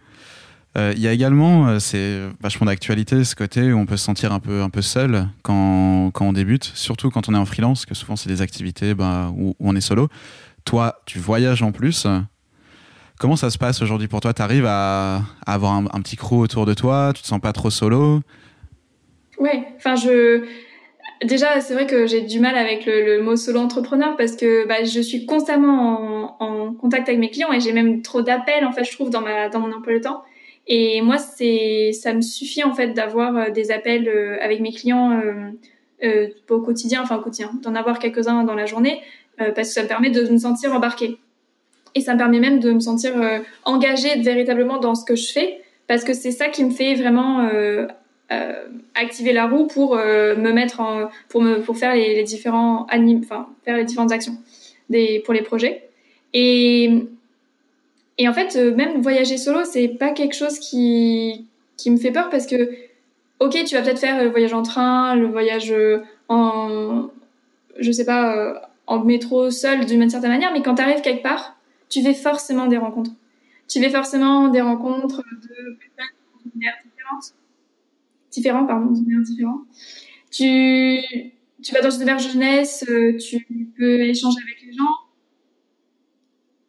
[0.79, 4.33] Euh, il y a également, c'est vachement d'actualité, ce côté où on peut se sentir
[4.33, 7.87] un peu, un peu seul quand, quand on débute, surtout quand on est en freelance,
[7.87, 10.09] que souvent c'est des activités bah, où, où, on est solo.
[10.65, 12.07] Toi, tu voyages en plus.
[13.21, 14.33] Comment ça se passe aujourd'hui pour toi?
[14.33, 17.13] Tu arrives à, avoir un, petit crew autour de toi?
[17.15, 18.21] Tu te sens pas trop solo?
[19.39, 20.47] Ouais, enfin je
[21.23, 24.85] Déjà, c'est vrai que j'ai du mal avec le, mot solo entrepreneur parce que bah,
[24.85, 28.85] je suis constamment en, contact avec mes clients et j'ai même trop d'appels en fait,
[28.85, 30.23] je trouve dans ma dans mon emploi de temps.
[30.67, 34.73] Et moi, c'est ça me suffit en fait d'avoir euh, des appels euh, avec mes
[34.73, 35.21] clients
[36.03, 39.03] euh, au quotidien, enfin quotidien, d'en avoir quelques-uns dans la journée
[39.37, 41.19] parce que ça me permet de me sentir embarquée.
[41.95, 45.33] Et ça me permet même de me sentir euh, engagée véritablement dans ce que je
[45.33, 47.49] fais parce que c'est ça qui me fait vraiment
[48.33, 50.81] euh, activer la roue pour euh, me mettre
[51.29, 54.35] pour me pour faire les, différents anim, enfin faire les différentes actions
[55.25, 55.89] pour les projets.
[56.33, 57.09] Et
[58.21, 61.45] en fait euh, même voyager solo c'est pas quelque chose qui
[61.77, 62.71] qui me fait peur parce que
[63.41, 65.75] ok tu vas peut-être faire le voyage en train le voyage
[66.29, 67.09] en
[67.81, 71.57] je sais pas en métro seul d'une certaine manière mais quand tu arrives quelque part
[71.91, 73.13] tu fais forcément des rencontres
[73.71, 77.35] tu fais forcément des rencontres de personnes différentes
[78.31, 79.63] différents, pardon, différents.
[80.31, 81.01] Tu,
[81.63, 84.85] tu vas dans une auberge jeunesse, euh, tu peux échanger avec les gens.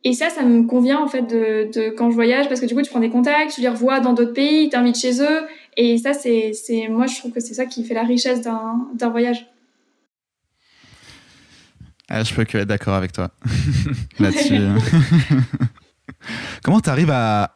[0.03, 2.73] Et ça, ça me convient en fait de, de quand je voyage parce que du
[2.73, 5.41] coup, tu prends des contacts, tu les revois dans d'autres pays, ils t'invitent chez eux.
[5.77, 8.89] Et ça, c'est, c'est, moi, je trouve que c'est ça qui fait la richesse d'un,
[8.95, 9.47] d'un voyage.
[12.13, 13.31] Ah, je peux que être d'accord avec toi
[14.19, 14.55] là-dessus.
[16.63, 17.53] Comment tu arrives à,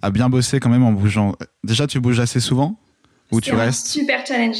[0.00, 1.34] à bien bosser quand même en bougeant?
[1.62, 2.80] Déjà, tu bouges assez souvent?
[3.30, 3.88] Où tu restes?
[3.88, 4.56] Super challenge.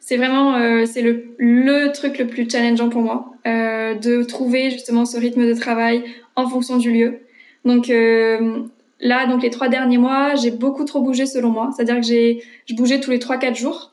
[0.00, 4.72] C'est vraiment euh, c'est le, le truc le plus challengeant pour moi euh, de trouver
[4.72, 6.02] justement ce rythme de travail
[6.34, 7.20] en fonction du lieu.
[7.64, 8.64] Donc euh,
[8.98, 11.70] là, donc les trois derniers mois, j'ai beaucoup trop bougé selon moi.
[11.76, 13.92] C'est-à-dire que j'ai je bougeais tous les trois quatre jours.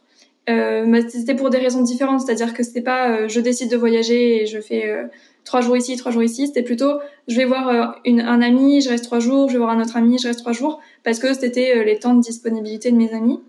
[0.49, 2.21] Euh, c'était pour des raisons différentes.
[2.21, 5.03] C'est-à-dire que c'était pas euh, je décide de voyager et je fais euh,
[5.43, 6.47] trois jours ici, trois jours ici.
[6.47, 9.49] C'était plutôt je vais voir une, un ami, je reste trois jours.
[9.49, 12.13] Je vais voir un autre ami, je reste trois jours parce que c'était les temps
[12.13, 13.39] de disponibilité de mes amis.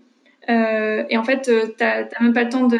[0.49, 2.77] Euh, et en fait, euh, t'as même pas le temps de,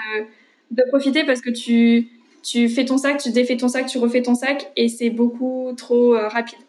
[0.71, 2.07] de profiter parce que tu,
[2.43, 5.71] tu fais ton sac, tu défais ton sac, tu refais ton sac et c'est beaucoup
[5.77, 6.59] trop euh, rapide.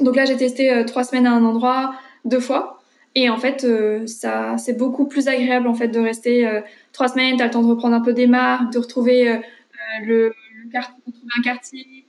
[0.00, 2.71] Donc là, j'ai testé euh, trois semaines à un endroit deux fois.
[3.14, 6.60] Et en fait, euh, c'est beaucoup plus agréable en fait de rester euh,
[6.92, 7.36] trois semaines.
[7.36, 9.36] T'as le temps de reprendre un peu des marques, de retrouver euh,
[10.04, 10.32] le,
[10.74, 12.06] un quartier,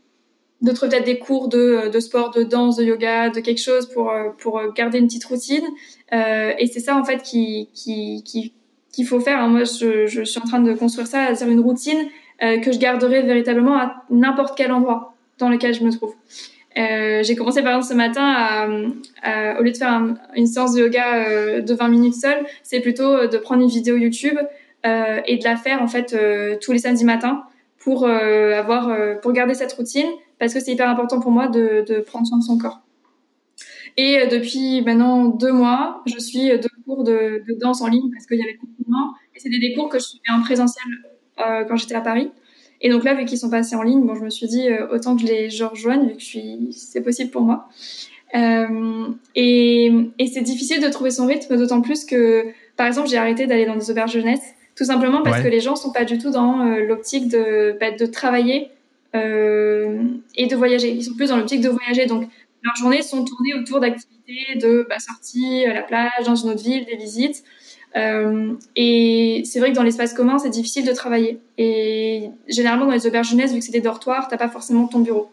[0.61, 3.89] de trouver peut-être des cours de, de sport, de danse, de yoga, de quelque chose
[3.89, 5.65] pour pour garder une petite routine.
[6.11, 8.53] Et c'est ça en fait qui qui qui
[8.93, 9.45] qu'il faut faire.
[9.49, 12.07] Moi, je, je suis en train de construire ça, c'est une routine
[12.39, 16.13] que je garderai véritablement à n'importe quel endroit dans lequel je me trouve.
[16.77, 18.67] Euh, j'ai commencé par exemple ce matin à,
[19.21, 22.45] à au lieu de faire un, une séance de yoga euh, de 20 minutes seule,
[22.63, 24.37] c'est plutôt de prendre une vidéo YouTube
[24.85, 27.43] euh, et de la faire en fait euh, tous les samedis matins
[27.79, 30.07] pour euh, avoir euh, pour garder cette routine
[30.39, 32.81] parce que c'est hyper important pour moi de, de prendre soin de son corps.
[33.97, 38.09] Et euh, depuis maintenant deux mois, je suis deux cours de, de danse en ligne
[38.11, 40.85] parce qu'il y avait le confinement et c'était des cours que je suivais en présentiel
[41.39, 42.31] euh, quand j'étais à Paris.
[42.83, 44.87] Et donc là, vu qu'ils sont passés en ligne, bon, je me suis dit euh,
[44.91, 47.69] autant que je les je rejoigne vu que je suis, c'est possible pour moi.
[48.35, 53.17] Euh, et, et c'est difficile de trouver son rythme, d'autant plus que, par exemple, j'ai
[53.17, 54.43] arrêté d'aller dans des auberges jeunesse,
[54.75, 55.43] tout simplement parce ouais.
[55.43, 58.69] que les gens sont pas du tout dans euh, l'optique de, bah, de travailler
[59.15, 60.89] et de voyager.
[60.91, 62.07] Ils sont plus dans l'optique de voyager.
[62.07, 62.27] Donc,
[62.63, 66.63] leurs journées sont tournées autour d'activités de bah, sortie à la plage, dans une autre
[66.63, 67.43] ville, des visites.
[67.95, 71.39] Euh, et c'est vrai que dans l'espace commun, c'est difficile de travailler.
[71.57, 74.99] Et généralement, dans les auberges jeunesse, vu que c'est des dortoirs, t'as pas forcément ton
[74.99, 75.29] bureau.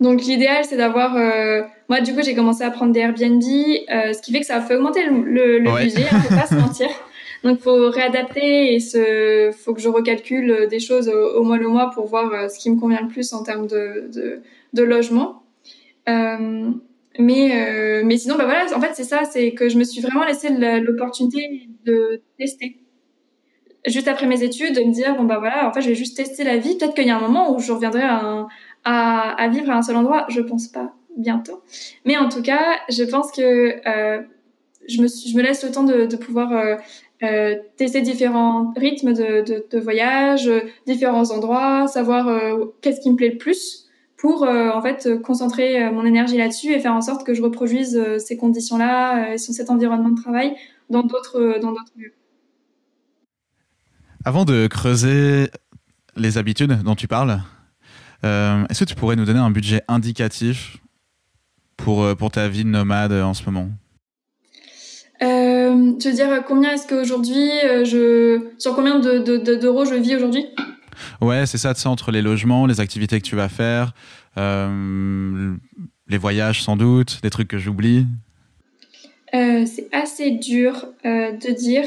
[0.00, 1.16] Donc l'idéal, c'est d'avoir.
[1.16, 4.46] Euh, moi, du coup, j'ai commencé à prendre des Airbnb, euh, ce qui fait que
[4.46, 6.88] ça a fait augmenter le, le, budget, on peut pas se mentir.
[7.44, 11.90] Donc, faut réadapter et ce, faut que je recalcule des choses au, mois le mois
[11.90, 14.40] pour voir euh, ce qui me convient le plus en termes de, de,
[14.72, 15.42] de logement.
[16.08, 16.70] Euh,
[17.18, 20.00] mais, euh, mais sinon, bah voilà, en fait, c'est ça, c'est que je me suis
[20.00, 22.78] vraiment laissé l'opportunité de tester.
[23.86, 26.16] Juste après mes études, de me dire, bon, bah voilà, en fait, je vais juste
[26.16, 26.76] tester la vie.
[26.78, 28.46] Peut-être qu'il y a un moment où je reviendrai à,
[28.84, 30.26] à, vivre à un seul endroit.
[30.28, 31.62] Je pense pas bientôt.
[32.04, 33.40] Mais en tout cas, je pense que
[33.86, 34.22] euh,
[34.88, 36.76] je, me suis, je me laisse le temps de, de pouvoir euh,
[37.22, 40.50] euh tester différents rythmes de, de, de, voyage,
[40.86, 43.81] différents endroits, savoir euh, qu'est-ce qui me plaît le plus
[44.22, 47.42] pour euh, en fait concentrer euh, mon énergie là-dessus et faire en sorte que je
[47.42, 50.54] reproduise euh, ces conditions-là, cet environnement de travail
[50.90, 52.14] dans d'autres dans d'autres lieux.
[54.24, 55.50] Avant de creuser
[56.16, 57.40] les habitudes dont tu parles,
[58.22, 60.76] est-ce que tu pourrais nous donner un budget indicatif
[61.76, 63.70] pour, pour ta vie de nomade en ce moment?
[65.22, 67.48] Euh, Tu veux dire combien est-ce qu'aujourd'hui,
[67.84, 70.46] je, sur combien d'euros de, de, je vis aujourd'hui?
[71.20, 73.94] Ouais, c'est ça, tu sais, entre les logements, les activités que tu vas faire,
[74.38, 75.54] euh,
[76.08, 78.06] les voyages sans doute, des trucs que j'oublie.
[79.34, 81.84] Euh, c'est assez dur euh, de dire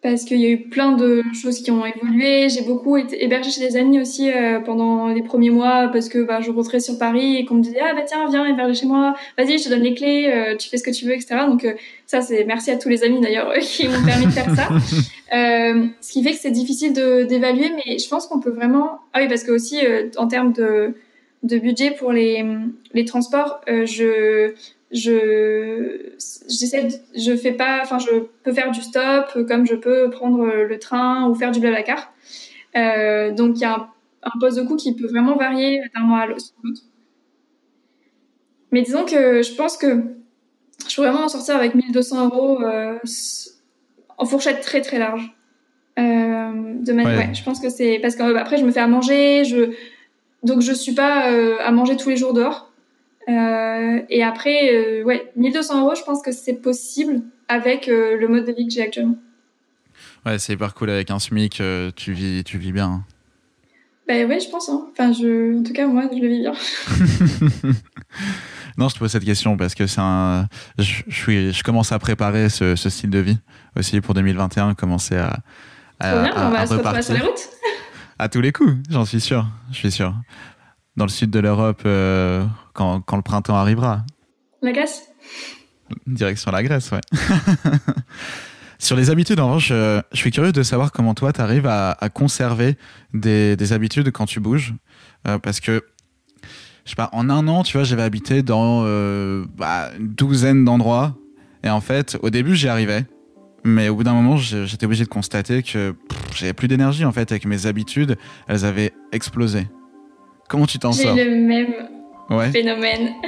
[0.00, 2.48] parce qu'il y a eu plein de choses qui ont évolué.
[2.48, 6.18] J'ai beaucoup été hébergée chez des amis aussi euh, pendant les premiers mois parce que
[6.18, 8.86] bah, je rentrais sur Paris et qu'on me disait ah bah tiens viens héberger chez
[8.86, 11.40] moi, vas-y je te donne les clés, euh, tu fais ce que tu veux etc.
[11.48, 11.74] Donc euh,
[12.06, 14.68] ça c'est merci à tous les amis d'ailleurs qui m'ont permis de faire ça.
[16.00, 19.28] ce qui fait que c'est difficile d'évaluer, mais je pense qu'on peut vraiment ah oui
[19.28, 19.78] parce que aussi
[20.16, 20.94] en termes de
[21.42, 22.44] de budget pour les
[22.94, 24.52] les transports, je
[24.90, 26.14] je
[26.48, 30.78] j'essaie je fais pas enfin je peux faire du stop comme je peux prendre le
[30.78, 32.12] train ou faire du blablacar
[32.76, 33.88] euh, donc il y a un,
[34.22, 36.54] un, poste de coût qui peut vraiment varier d'un mois à l'autre
[38.72, 40.04] mais disons que je pense que
[40.88, 42.98] je peux vraiment en sortir avec 1200 euros euh,
[44.16, 45.34] en fourchette très très large.
[45.98, 47.34] Euh, de manière ouais.
[47.34, 49.72] je pense que c'est parce que après je me fais à manger je
[50.44, 52.67] donc je suis pas euh, à manger tous les jours dehors
[53.28, 58.28] euh, et après, euh, ouais, 1200 euros, je pense que c'est possible avec euh, le
[58.28, 59.16] mode de vie que j'ai actuellement.
[60.24, 61.62] Ouais, c'est hyper cool avec un SMIC,
[61.96, 62.86] tu vis, tu vis bien.
[62.86, 63.04] Hein.
[64.06, 64.68] Bah ouais, je pense.
[64.70, 64.86] Hein.
[64.90, 66.52] Enfin, je, en tout cas, moi, je le vis bien.
[68.78, 70.46] non, je te pose cette question parce que c'est un.
[70.78, 73.38] Je, je, suis, je commence à préparer ce, ce, style de vie
[73.76, 75.40] aussi pour 2021, commencer à.
[76.00, 77.48] à bien, à, on va se retrouver sur les routes.
[78.18, 79.46] à tous les coups, j'en suis sûr.
[79.70, 80.14] Je suis sûr
[80.98, 84.04] dans le sud de l'Europe euh, quand, quand, le printemps arrivera.
[84.60, 85.04] La Grèce?
[86.06, 87.00] Direction la Grèce, ouais.
[88.80, 91.92] Sur les habitudes, en revanche, je suis curieux de savoir comment toi, tu arrives à,
[91.92, 92.76] à, conserver
[93.12, 94.74] des, des, habitudes quand tu bouges.
[95.26, 95.84] Euh, parce que,
[96.84, 100.64] je sais pas, en un an, tu vois, j'avais habité dans euh, bah, une douzaine
[100.64, 101.16] d'endroits.
[101.64, 103.04] Et en fait, au début, j'y arrivais.
[103.64, 105.94] Mais au bout d'un moment, j'étais obligé de constater que
[106.36, 108.16] j'avais plus d'énergie, en fait, avec mes habitudes.
[108.46, 109.66] Elles avaient explosé.
[110.48, 111.74] Comment tu t'en sors J'ai le même
[112.52, 113.14] phénomène.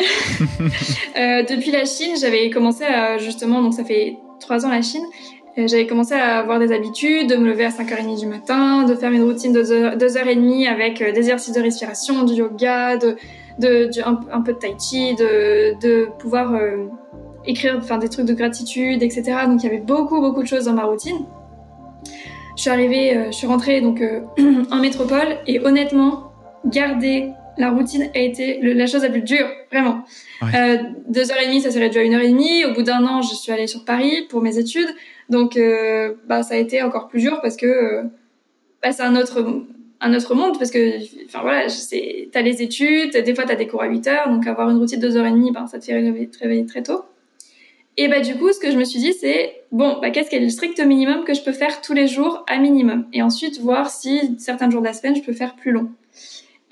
[1.16, 5.04] euh, depuis la Chine, j'avais commencé à justement, donc ça fait trois ans la Chine,
[5.58, 8.94] euh, j'avais commencé à avoir des habitudes, de me lever à 5h30 du matin, de
[8.94, 13.16] faire une routine de 2h30 avec euh, des exercices de respiration, du yoga, de,
[13.58, 16.86] de, un, peu de tai chi, de, de pouvoir euh,
[17.44, 19.22] écrire enfin, des trucs de gratitude, etc.
[19.46, 21.26] Donc il y avait beaucoup, beaucoup de choses dans ma routine.
[22.56, 24.02] Je suis arrivée, euh, je suis rentrée donc
[24.70, 26.29] en métropole et honnêtement,
[26.64, 30.04] garder la routine a été la chose la plus dure, vraiment.
[30.42, 32.64] Euh, deux heures et demie, ça s'est réduit à une heure et demie.
[32.64, 34.88] Au bout d'un an, je suis allée sur Paris pour mes études,
[35.28, 38.02] donc euh, bah ça a été encore plus dur parce que euh,
[38.82, 39.64] bah, c'est un autre
[40.00, 40.96] un autre monde parce que
[41.26, 44.46] enfin voilà, c'est t'as les études, des fois t'as des cours à 8 heures, donc
[44.46, 46.82] avoir une routine de deux heures et demie, ben ça te fait réveiller, réveiller très
[46.82, 47.02] tôt.
[47.96, 50.40] Et bah du coup, ce que je me suis dit, c'est bon, bah qu'est-ce qu'est
[50.40, 53.90] le strict minimum que je peux faire tous les jours à minimum, et ensuite voir
[53.90, 55.90] si certains jours de la semaine je peux faire plus long.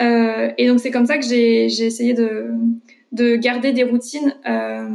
[0.01, 2.51] Euh, et donc c'est comme ça que j'ai essayé de,
[3.13, 4.89] de garder des routines, euh,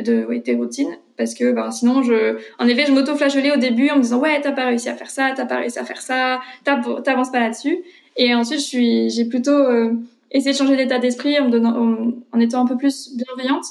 [0.00, 3.90] de, oui, des routines, parce que ben, sinon, je, en effet, je m'auto-flageolais au début
[3.90, 6.00] en me disant ouais, t'as pas réussi à faire ça, t'as pas réussi à faire
[6.00, 7.78] ça, t'avances pas là-dessus.
[8.16, 9.92] Et ensuite, j'ai plutôt euh,
[10.30, 13.64] essayé de changer d'état d'esprit en, en, étant un peu plus bienveillante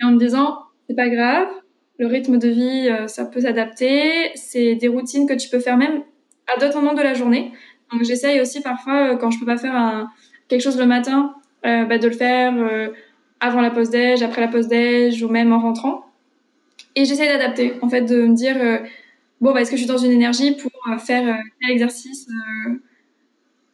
[0.00, 0.58] et en me disant
[0.88, 1.48] c'est pas grave,
[1.98, 5.76] le rythme de vie, euh, ça peut s'adapter, c'est des routines que tu peux faire
[5.76, 6.02] même
[6.54, 7.52] à d'autres moments de la journée.
[7.94, 10.08] Donc j'essaye aussi parfois, euh, quand je peux pas faire
[10.48, 11.34] quelque chose le matin,
[11.64, 12.88] euh, bah, de le faire euh,
[13.38, 16.06] avant la pause déj, après la pause déj ou même en rentrant.
[16.96, 18.56] Et j'essaie d'adapter, en fait, de me dire
[19.40, 22.26] bon, bah, est-ce que je suis dans une énergie pour faire tel exercice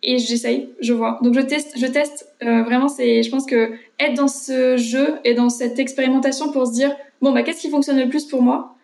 [0.03, 1.19] et j'essaye, je vois.
[1.23, 2.27] Donc je teste, je teste.
[2.41, 6.97] vraiment, je pense que être dans ce jeu et dans cette expérimentation pour se dire
[7.21, 8.77] bon bah qu'est-ce qui fonctionne le plus pour moi,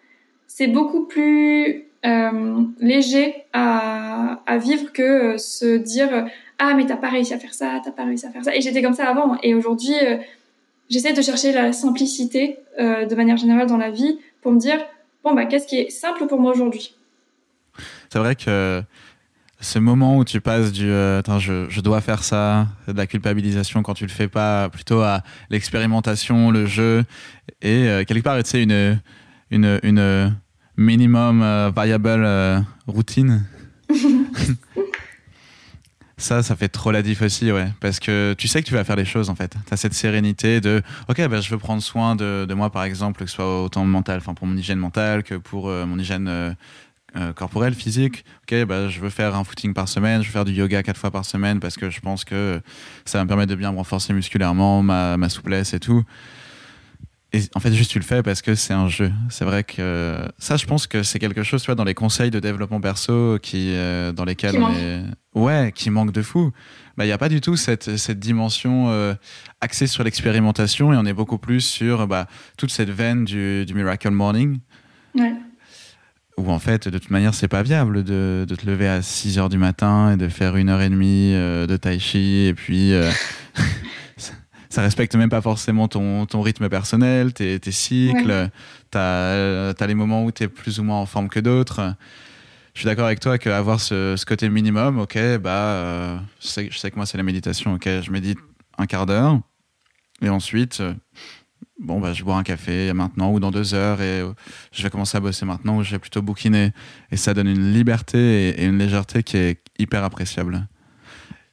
[0.47, 5.03] c'est beaucoup plus euh, léger à, vivre que
[5.35, 6.27] euh, se dire
[6.59, 8.55] ah mais t'as pas réussi à faire ça, t'as pas réussi à faire ça.
[8.55, 9.37] Et j'étais comme ça avant.
[9.43, 10.19] Et aujourd'hui, euh,
[10.89, 14.79] j'essaie de chercher la simplicité de manière générale dans la vie pour me dire
[15.25, 16.95] bon bah qu'est-ce qui est simple pour moi aujourd'hui?
[18.11, 18.83] C'est vrai que
[19.61, 24.05] ce moment où tu passes du je, dois faire ça, de la culpabilisation quand tu
[24.05, 27.05] le fais pas, plutôt à l'expérimentation, le jeu,
[27.63, 29.01] et quelque part, tu sais, une,
[29.51, 30.37] une
[30.77, 33.45] minimum euh, variable euh, routine.
[36.16, 37.68] ça, ça fait trop la diff aussi, ouais.
[37.81, 39.57] Parce que tu sais que tu vas faire les choses, en fait.
[39.66, 42.85] Tu as cette sérénité de, OK, bah, je veux prendre soin de, de, moi, par
[42.85, 45.99] exemple, que ce soit autant mental, enfin, pour mon hygiène mentale que pour euh, mon
[45.99, 46.57] hygiène
[47.35, 48.27] corporelle, physique.
[48.43, 50.99] OK, bah, je veux faire un footing par semaine, je veux faire du yoga quatre
[50.99, 52.61] fois par semaine parce que je pense que
[53.07, 56.05] ça va me permettre de bien me renforcer musculairement, ma, ma souplesse et tout
[57.55, 59.11] en fait, juste tu le fais parce que c'est un jeu.
[59.28, 62.30] C'est vrai que ça, je pense que c'est quelque chose, tu vois, dans les conseils
[62.30, 65.03] de développement perso qui, euh, dans lesquels on est.
[65.34, 66.53] Ouais, qui manque de fou.
[66.97, 69.14] Bah, il n'y a pas du tout cette, cette dimension euh,
[69.61, 72.26] axée sur l'expérimentation et on est beaucoup plus sur bah,
[72.57, 74.59] toute cette veine du, du Miracle Morning.
[75.14, 75.34] Ouais.
[76.39, 79.39] Où en fait, de toute manière, c'est pas viable de, de, te lever à 6
[79.39, 82.55] heures du matin et de faire une heure et demie euh, de tai chi et
[82.55, 82.93] puis
[84.77, 88.51] ça respecte même pas forcément ton, ton rythme personnel, tes, tes cycles.
[88.93, 91.95] Tu as, les moments où tu es plus ou moins en forme que d'autres.
[92.74, 96.68] Je suis d'accord avec toi qu'avoir ce, ce côté minimum, ok, bah, euh, je, sais,
[96.70, 98.37] je, sais, que moi, c'est la méditation, ok, je médite
[98.77, 99.41] un quart d'heure.
[100.20, 100.93] Et ensuite, euh,
[101.81, 104.35] bon, bah, je bois un café maintenant ou dans deux heures et euh,
[104.72, 106.72] je vais commencer à bosser maintenant ou je vais plutôt bouquiner.
[107.11, 110.68] Et ça donne une liberté et une légèreté qui est hyper appréciable.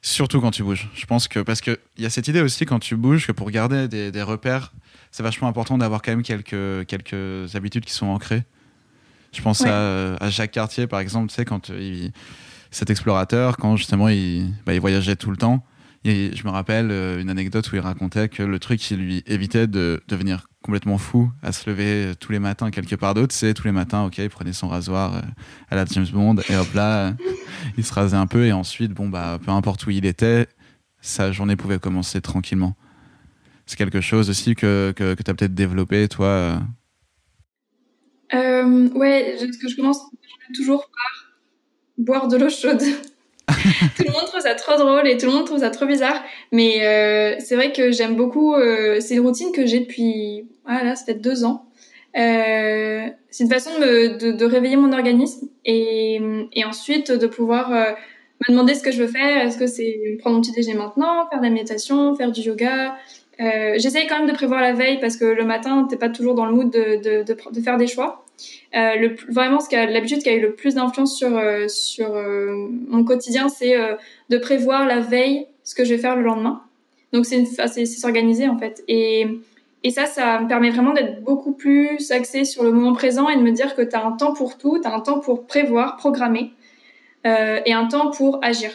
[0.06, 0.90] Surtout quand tu bouges.
[0.94, 3.50] Je pense que parce qu'il y a cette idée aussi quand tu bouges que pour
[3.50, 4.74] garder des, des repères,
[5.10, 8.42] c'est vachement important d'avoir quand même quelques, quelques habitudes qui sont ancrées.
[9.32, 12.12] Je pense à, à, Jacques Cartier par exemple, tu sais, quand il,
[12.70, 15.64] cet explorateur, quand justement il, bah, il voyageait tout le temps.
[16.06, 19.22] Et je me rappelle euh, une anecdote où il racontait que le truc qui lui
[19.26, 23.54] évitait de devenir complètement fou à se lever tous les matins quelque part d'autre, c'est
[23.54, 25.20] tous les matins, ok, il prenait son rasoir euh,
[25.70, 27.12] à la James Bond et hop là, euh,
[27.78, 30.46] il se rasait un peu et ensuite, bon bah, peu importe où il était,
[31.00, 32.76] sa journée pouvait commencer tranquillement.
[33.64, 36.60] C'est quelque chose aussi que, que, que tu as peut-être développé, toi
[38.34, 40.00] euh, Ouais, ce que je commence
[40.54, 41.34] toujours par
[41.96, 42.82] boire de l'eau chaude.
[43.96, 46.22] tout le monde trouve ça trop drôle et tout le monde trouve ça trop bizarre.
[46.52, 48.54] Mais euh, c'est vrai que j'aime beaucoup.
[48.54, 51.66] Euh, c'est une routine que j'ai depuis, voilà, ça fait deux ans.
[52.16, 56.20] Euh, c'est une façon de, réveiller mon organisme et,
[56.64, 57.90] ensuite de pouvoir euh,
[58.46, 59.46] me demander ce que je veux faire.
[59.46, 62.96] Est-ce que c'est prendre mon petit déjeuner maintenant, faire de la méditation, faire du yoga?
[63.38, 66.46] J'essaye quand même de prévoir la veille parce que le matin, t'es pas toujours dans
[66.46, 68.23] le mood de faire des choix.
[68.74, 71.66] Euh, vraiment, l'habitude qui a eu le plus d'influence sur euh,
[72.00, 73.76] euh, mon quotidien, c'est
[74.30, 76.62] de prévoir la veille ce que je vais faire le lendemain.
[77.12, 77.44] Donc c'est
[77.86, 78.82] s'organiser en fait.
[78.88, 79.26] Et
[79.90, 83.42] ça, ça me permet vraiment d'être beaucoup plus axé sur le moment présent et de
[83.42, 85.96] me dire que tu as un temps pour tout, tu as un temps pour prévoir,
[85.96, 86.50] programmer
[87.24, 88.70] et un temps pour agir.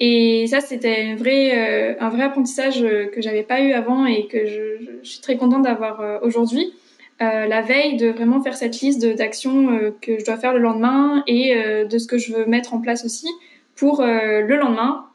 [0.00, 5.20] Et ça, c'était un vrai, apprentissage que j'avais pas eu avant et que je suis
[5.20, 6.72] très contente d'avoir aujourd'hui.
[7.20, 10.58] Euh, la veille de vraiment faire cette liste d'actions euh, que je dois faire le
[10.58, 13.28] lendemain et euh, de ce que je veux mettre en place aussi
[13.76, 15.06] pour le lendemain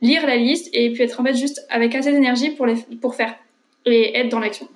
[0.00, 3.14] lire la liste et puis être en fait juste avec assez d'énergie pour, les, pour
[3.14, 3.34] faire
[3.86, 4.68] et être dans l'action.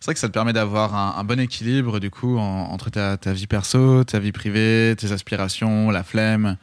[0.00, 3.32] C'est vrai que ça te permet d'avoir un, bon équilibre du coup entre ta, ta,
[3.32, 6.56] vie perso, ta vie privée, tes aspirations, la flemme.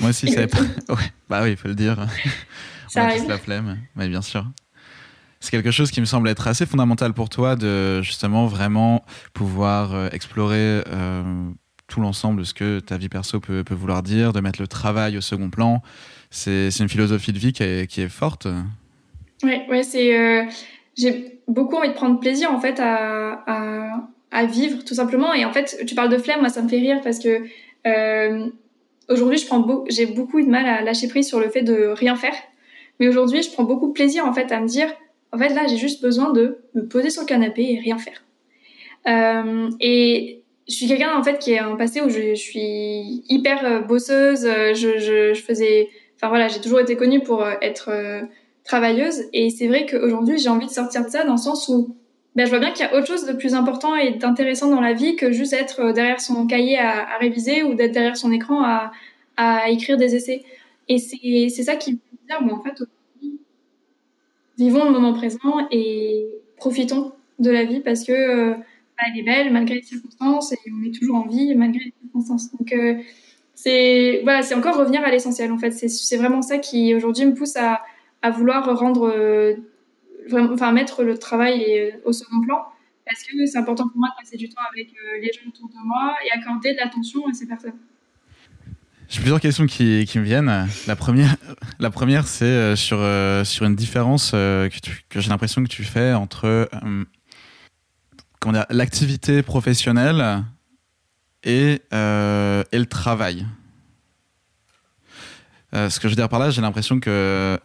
[0.00, 0.42] Moi aussi, ça.
[0.88, 0.96] ouais,
[1.28, 2.06] bah oui, il faut le dire.
[2.88, 3.28] Ça arrive.
[3.28, 4.46] la flemme, mais bien sûr
[5.40, 9.94] c'est quelque chose qui me semble être assez fondamental pour toi de justement vraiment pouvoir
[9.94, 11.22] euh, explorer euh,
[11.88, 15.16] tout l'ensemble de ce que ta vie perso peut, vouloir dire, de mettre le travail
[15.16, 15.82] au second plan.
[16.30, 18.46] C'est une philosophie de vie qui est, forte.
[19.42, 20.16] Oui, ouais, c'est.
[20.16, 20.44] Euh,
[20.96, 25.32] j'ai beaucoup envie de prendre plaisir en fait à, vivre tout simplement.
[25.32, 27.42] Et en fait, tu parles de flemme, moi ça me fait rire parce que
[29.08, 29.46] aujourd'hui, je
[29.88, 32.34] j'ai beaucoup de mal à lâcher prise sur le fait de rien faire.
[33.00, 34.90] Mais aujourd'hui, je prends beaucoup de plaisir en fait à me dire
[35.32, 38.22] en fait, là, j'ai juste besoin de me poser sur le canapé et rien faire.
[39.06, 43.64] Euh, et je suis quelqu'un en fait qui a un passé où je, suis hyper
[43.64, 44.46] euh, bosseuse.
[44.46, 47.90] Euh, je, je, je faisais, enfin voilà, j'ai toujours été connue pour euh, être
[48.64, 49.24] travailleuse.
[49.32, 51.96] Et c'est vrai qu'aujourd'hui, j'ai envie de sortir de ça dans le sens où
[52.36, 54.80] ben, je vois bien qu'il y a autre chose de plus important et d'intéressant dans
[54.80, 58.62] la vie que juste être derrière son cahier à, réviser ou d'être derrière son écran
[58.62, 58.92] à,
[59.36, 60.44] à écrire des essais.
[60.88, 62.82] Et c'est ça qui me dire, bon, en fait,
[64.60, 68.54] vivons le moment présent et profitons de la vie parce que euh,
[69.06, 72.52] elle est belle malgré les circonstances et on est toujours en vie malgré les circonstances.
[72.52, 73.00] Donc euh,
[73.54, 75.70] c'est voilà, c'est encore revenir à l'essentiel en fait.
[75.70, 77.80] C'est vraiment ça qui aujourd'hui me pousse à,
[78.20, 79.54] à vouloir rendre euh,
[80.30, 82.58] enfin mettre le travail au second plan
[83.06, 84.88] parce que c'est important pour moi de passer du temps avec
[85.22, 87.78] les gens autour de moi et accorder de l'attention à ces personnes.
[89.10, 90.68] J'ai plusieurs questions qui, qui, me viennent.
[90.86, 91.36] La première,
[91.78, 92.98] la première c'est sur,
[93.44, 94.70] sur une différence que,
[95.08, 96.68] que j'ai l'impression que tu fais entre
[98.70, 100.44] l'activité professionnelle
[101.44, 103.46] et, euh, et, le travail.
[105.74, 107.58] Euh, ce que je veux dire par là, j'ai l'impression que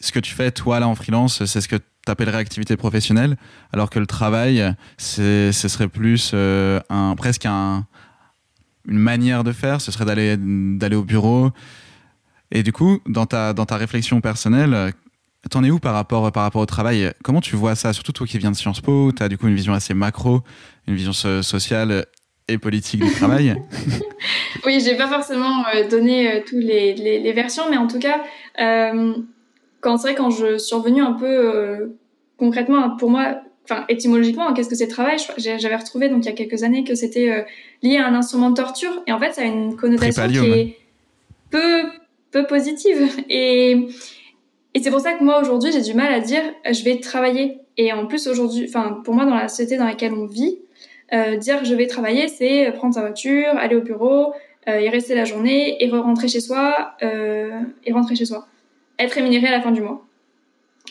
[0.00, 3.36] ce que tu fais, toi, là, en freelance, c'est ce que tu appellerais activité professionnelle,
[3.72, 7.86] alors que le travail, ce serait plus euh, un, presque un,
[8.88, 11.50] une manière de faire, ce serait d'aller au bureau.
[12.50, 14.92] Et du coup, dans ta, dans ta réflexion personnelle,
[15.50, 17.12] T'en es où par rapport, par rapport au travail?
[17.22, 17.92] Comment tu vois ça?
[17.92, 20.42] Surtout toi qui viens de Sciences Po, tu as du coup une vision assez macro,
[20.86, 22.04] une vision sociale
[22.48, 23.54] et politique du travail.
[24.66, 28.20] oui, j'ai pas forcément euh, donné euh, toutes les, les, versions, mais en tout cas,
[28.60, 29.14] euh,
[29.80, 31.96] quand c'est vrai quand je suis revenue un peu
[32.36, 35.18] concrètement pour moi, enfin étymologiquement, qu'est-ce que c'est travail?
[35.36, 37.46] J'avais retrouvé donc il y a quelques années que c'était
[37.82, 40.78] lié à un instrument de torture, et en fait ça a une connotation qui est
[41.50, 41.82] peu
[42.30, 43.08] peu positive.
[43.28, 43.88] Et
[44.74, 46.98] et c'est pour ça que moi aujourd'hui j'ai du mal à dire euh, je vais
[47.00, 47.58] travailler.
[47.76, 50.58] Et en plus aujourd'hui, enfin pour moi dans la société dans laquelle on vit,
[51.12, 54.34] euh, dire je vais travailler c'est prendre sa voiture, aller au bureau,
[54.68, 58.46] euh, y rester la journée et re rentrer chez soi euh, et rentrer chez soi,
[58.98, 60.04] être rémunéré à la fin du mois.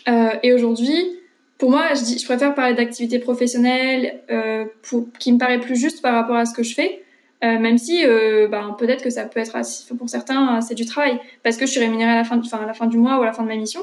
[0.07, 1.16] Euh, et aujourd'hui,
[1.58, 5.76] pour moi, je, dis, je préfère parler d'activité professionnelle euh, pour, qui me paraît plus
[5.76, 7.03] juste par rapport à ce que je fais.
[7.43, 9.55] Euh, même si euh, ben, peut-être que ça peut être
[9.95, 12.66] pour certains c'est du travail parce que je suis rémunérée à la fin, enfin, à
[12.66, 13.82] la fin du mois ou à la fin de ma mission.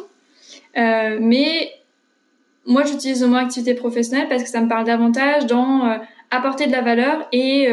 [0.77, 1.71] Euh, mais
[2.67, 5.99] moi j'utilise le mot activité professionnelle parce que ça me parle davantage dans euh,
[6.33, 7.69] apporter de la valeur et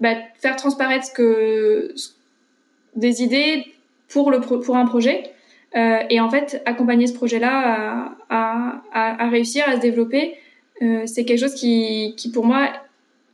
[0.00, 1.94] bah, faire transparaître ce que,
[2.94, 3.64] des idées
[4.08, 5.32] pour, le pour un projet
[5.76, 10.34] et en fait accompagner ce projet-là à, réussir à se développer.
[10.80, 12.70] c'est quelque chose qui, qui pour moi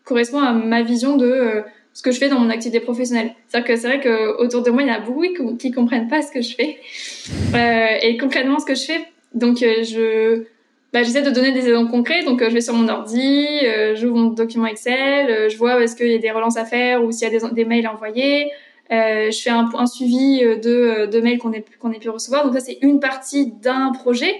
[0.05, 1.62] correspond à ma vision de euh,
[1.95, 3.32] ce que je fais dans mon activité professionnelle.
[3.49, 5.22] C'est-à-dire que c'est vrai qu'autour de moi, il y a beaucoup
[5.57, 6.78] qui, ne comprennent pas ce que je fais
[7.55, 9.01] euh, et concrètement ce que je fais.
[9.34, 10.45] Donc, euh, je,
[10.93, 12.24] bah, j'essaie de donner des exemples concrets.
[12.24, 13.47] Donc, je vais sur mon ordi,
[13.95, 17.12] j'ouvre mon document Excel, je vois est-ce qu'il y a des relances à faire ou
[17.12, 18.51] s'il y a des mails à envoyer.
[18.90, 22.44] Je fais un, un suivi de, de mails qu'on ait, qu'on ait pu recevoir.
[22.44, 24.34] Donc, ça, c'est une partie d'un projet.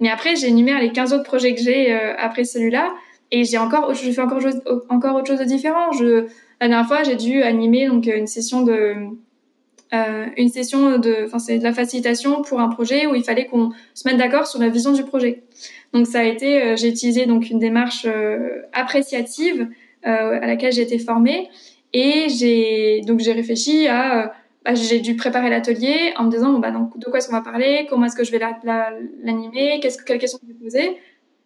[0.00, 2.94] Mais après, j'énumère les 15 autres projets que j'ai après celui-là.
[3.32, 4.40] Et j'ai encore, je fais encore,
[4.88, 5.90] encore autre chose de différent.
[5.92, 6.26] Je,
[6.60, 8.94] la dernière fois, j'ai dû animer donc une session de,
[9.94, 13.46] euh, une session de, enfin c'est de la facilitation pour un projet où il fallait
[13.46, 15.44] qu'on se mette d'accord sur la vision du projet.
[15.92, 19.68] Donc ça a été, euh, j'ai utilisé donc une démarche euh, appréciative
[20.06, 21.48] euh, à laquelle j'ai été formée
[21.96, 24.34] et j'ai donc j'ai réfléchi à
[24.66, 27.36] bah, j'ai dû préparer l'atelier en me disant bon, bah donc de quoi est-ce qu'on
[27.36, 28.40] va parler, comment est-ce que je vais
[29.22, 30.96] l'animer, quelles questions je vais poser?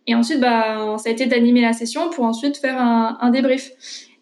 [0.09, 3.70] Et ensuite, bah, ça a été d'animer la session pour ensuite faire un, débrief.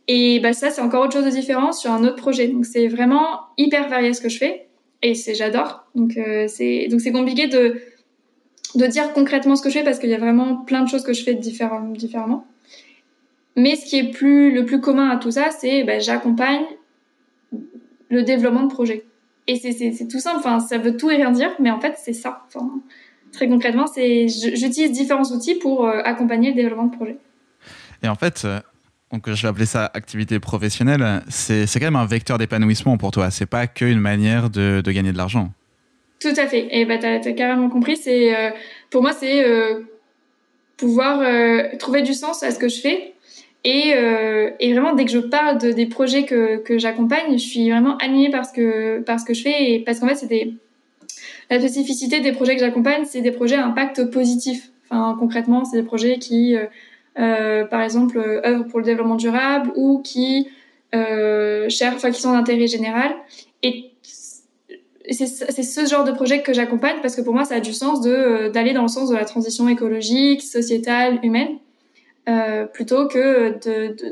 [0.06, 2.48] Et bah, ça, c'est encore autre chose de différent sur un autre projet.
[2.48, 4.66] Donc, c'est vraiment hyper varié ce que je fais.
[5.00, 5.84] Et c'est, j'adore.
[5.94, 7.80] Donc, euh, c'est, donc c'est compliqué de,
[8.74, 11.04] de dire concrètement ce que je fais parce qu'il y a vraiment plein de choses
[11.04, 12.44] que je fais différemment.
[13.58, 16.64] Mais ce qui est plus, le plus commun à tout ça, c'est, bah, j'accompagne
[18.08, 19.04] le développement de projet.
[19.48, 20.36] Et c'est, tout simple.
[20.38, 22.44] Enfin, ça veut tout et rien dire, mais en fait, c'est ça.
[22.46, 22.70] Enfin,
[23.32, 27.18] Très concrètement, j'utilise différents outils pour euh, accompagner le développement de projet.
[28.02, 28.58] Et en fait, euh,
[29.12, 33.30] donc je vais appeler ça activité professionnelle, c'est quand même un vecteur d'épanouissement pour toi.
[33.30, 35.50] C'est pas qu'une manière de, de, gagner de l'argent.
[36.20, 36.68] Tout à fait.
[36.70, 37.96] Et bah, tu as, carrément compris.
[37.96, 38.50] C'est euh,
[38.90, 39.44] Pour moi, c'est
[40.76, 41.20] pouvoir
[41.78, 43.14] trouver du sens à ce que je fais.
[43.64, 43.92] Et,
[44.60, 47.96] et vraiment, dès que je parle de, des projets que, que j'accompagne, je suis vraiment
[47.98, 49.72] animée par ce que, par ce que je fais.
[49.72, 50.54] Et parce qu'en fait, c'est des
[51.50, 54.70] la spécificité des projets que j'accompagne, c'est des projets à impact positif.
[54.90, 56.66] Enfin, concrètement, c'est des projets qui, euh,
[57.18, 60.48] euh par exemple, euh, œuvrent pour le développement durable ou qui
[60.94, 63.14] euh, cherchent, enfin, qui sont d'intérêt général.
[63.62, 63.92] Et
[65.10, 68.06] c'est ce genre de projet que j'accompagne parce que pour moi, ça a du sens
[68.06, 71.56] euh, d'aller dans le sens de la transition écologique, sociétale, humaine,
[72.28, 73.58] euh, plutôt que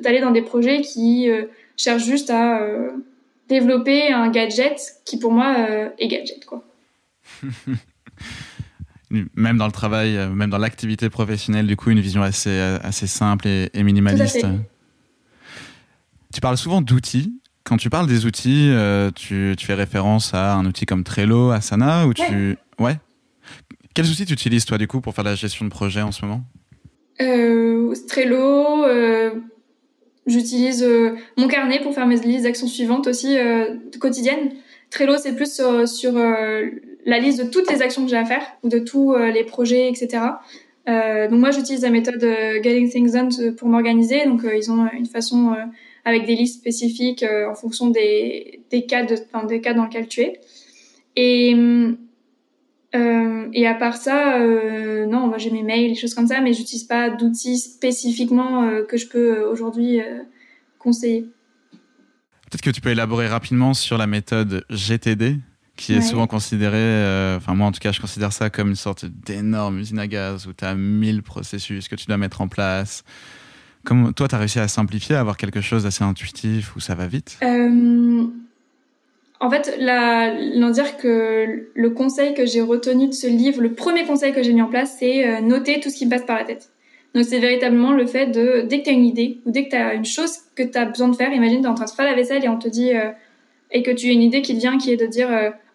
[0.01, 1.29] d'aller dans des projets qui
[1.77, 2.61] cherchent juste à
[3.49, 5.55] développer un gadget qui, pour moi,
[5.99, 6.65] est gadget, quoi.
[9.11, 12.79] même dans le travail, euh, même dans l'activité professionnelle, du coup, une vision assez, euh,
[12.83, 14.47] assez simple et, minimaliste.
[16.33, 17.41] Tu parles souvent d'outils.
[17.65, 21.51] Quand tu parles des outils, euh, tu, tu, fais référence à un outil comme Trello,
[21.51, 22.57] Asana, ou tu...
[22.79, 22.99] Ouais.
[23.95, 26.25] Quels outils tu utilises, toi, du coup, pour faire la gestion de projet en ce
[26.25, 26.45] moment?
[27.19, 28.85] Trello,
[30.27, 30.87] j'utilise
[31.37, 33.37] mon carnet pour faire mes listes d'actions suivantes aussi
[34.01, 34.51] quotidiennes.
[34.91, 36.15] Trello, c'est plus sur,
[37.07, 39.89] la liste de toutes les actions que j'ai à faire, de tous euh, les projets,
[39.89, 40.25] etc.
[40.89, 44.27] Euh, donc moi, j'utilise la méthode euh, Getting Things Done pour m'organiser.
[44.27, 45.55] Donc ils ont une façon
[46.05, 50.09] avec des listes spécifiques en fonction des, des cas de, enfin, des cas dans lesquels
[50.09, 50.41] tu es.
[51.15, 51.55] Et
[53.53, 56.85] et à part ça, non, moi j'ai mes mails, des choses comme ça, mais j'utilise
[56.85, 60.01] pas d'outils spécifiquement que je peux aujourd'hui
[60.79, 61.29] conseiller.
[62.51, 65.39] Peut-être que tu peux élaborer rapidement sur la méthode GTD,
[65.77, 68.77] qui est souvent considéré, euh, enfin moi en tout cas je considère ça comme une
[68.77, 72.49] sorte d'énorme usine à gaz où tu as mille processus que tu dois mettre en
[72.49, 73.05] place.
[73.85, 76.97] Comme toi, tu as réussi à simplifier, à avoir quelque chose d'assez intuitif où ça
[76.97, 77.39] va vite?
[77.43, 78.27] Euh,
[79.39, 80.35] En fait, la,
[80.71, 84.53] dire que le conseil que j'ai retenu de ce livre, le premier conseil que j'ai
[84.53, 86.71] mis en place, c'est euh, noter tout ce qui me passe par la tête.
[87.15, 89.71] Donc c'est véritablement le fait de, dès que tu as une idée ou dès que
[89.71, 91.85] tu as une chose que tu as besoin de faire, imagine tu es en train
[91.87, 92.91] de faire la vaisselle et on te dit,
[93.71, 95.29] et que tu as une idée qui te vient qui est de dire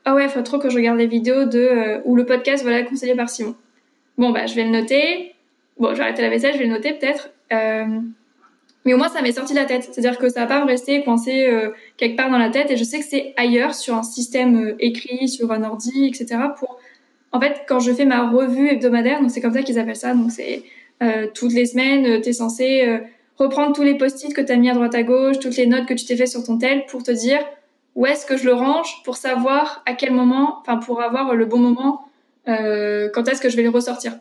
[0.05, 2.83] ah ouais, faut trop que je regarde les vidéos de euh, ou le podcast voilà
[2.83, 3.55] conseillé par Simon.
[4.17, 5.35] Bon bah je vais le noter.
[5.77, 7.29] Bon, je vais arrêter la vaisselle, je vais le noter peut-être.
[8.81, 9.83] Euh, mais au moins ça m'est sorti de la tête.
[9.83, 12.77] C'est-à-dire que ça va pas me rester coincé euh, quelque part dans la tête et
[12.77, 16.39] je sais que c'est ailleurs sur un système écrit, sur un ordi, etc.
[16.57, 16.79] Pour
[17.31, 20.13] en fait quand je fais ma revue hebdomadaire, donc c'est comme ça qu'ils appellent ça.
[20.13, 20.63] Donc c'est
[21.33, 23.01] toutes les semaines, tu es censé
[23.37, 25.87] reprendre tous les post-it que tu as mis à droite à gauche, toutes les notes
[25.87, 27.39] que tu t'es fait sur ton tel pour te dire
[27.95, 31.45] où est-ce que je le range pour savoir à quel moment, enfin pour avoir le
[31.45, 32.05] bon moment,
[32.47, 34.13] euh, quand est-ce que je vais le ressortir.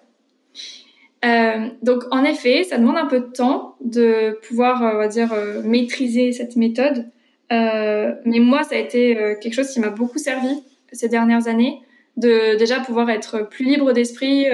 [1.24, 5.32] Euh, donc en effet, ça demande un peu de temps de pouvoir, on va dire,
[5.32, 7.10] euh, maîtriser cette méthode.
[7.52, 10.62] Euh, mais moi, ça a été euh, quelque chose qui m'a beaucoup servi
[10.92, 11.80] ces dernières années,
[12.16, 14.46] de déjà pouvoir être plus libre d'esprit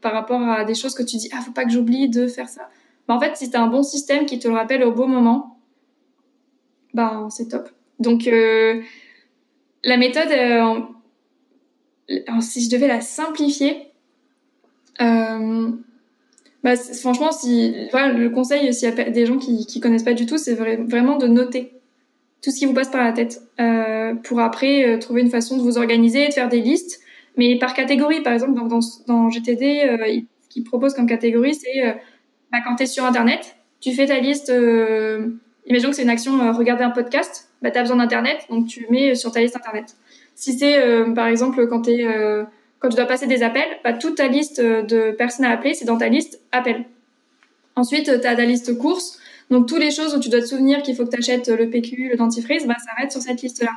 [0.00, 2.48] par rapport à des choses que tu dis, ah, faut pas que j'oublie de faire
[2.48, 2.70] ça.
[3.06, 5.58] Mais en fait, si tu un bon système qui te le rappelle au bon moment,
[6.94, 7.68] ben c'est top.
[7.98, 8.82] Donc, euh,
[9.82, 10.80] la méthode, euh,
[12.40, 13.92] si je devais la simplifier,
[15.00, 15.70] euh,
[16.64, 20.14] bah, franchement, si, voilà, le conseil, s'il y a des gens qui, qui connaissent pas
[20.14, 21.72] du tout, c'est vraiment de noter
[22.42, 25.56] tout ce qui vous passe par la tête euh, pour après euh, trouver une façon
[25.56, 27.00] de vous organiser, de faire des listes,
[27.36, 28.22] mais par catégorie.
[28.22, 31.82] Par exemple, dans, dans, GTD, euh, ce qu'ils proposent comme catégorie, c'est
[32.50, 34.52] bah, quand tu es sur Internet, tu fais ta liste.
[35.66, 38.86] imaginons que c'est une action regarder un podcast bah, tu as besoin d'Internet, donc tu
[38.90, 39.96] mets sur ta liste Internet.
[40.34, 42.44] Si c'est, euh, par exemple, quand, es, euh,
[42.84, 45.86] quand tu dois passer des appels, bah, toute ta liste de personnes à appeler, c'est
[45.86, 46.84] dans ta liste appel.
[47.76, 49.18] Ensuite, tu as ta liste courses.
[49.48, 51.70] Donc, toutes les choses où tu dois te souvenir qu'il faut que tu achètes le
[51.70, 53.70] PQ, le dentifrice, bah, ça va sur cette liste-là.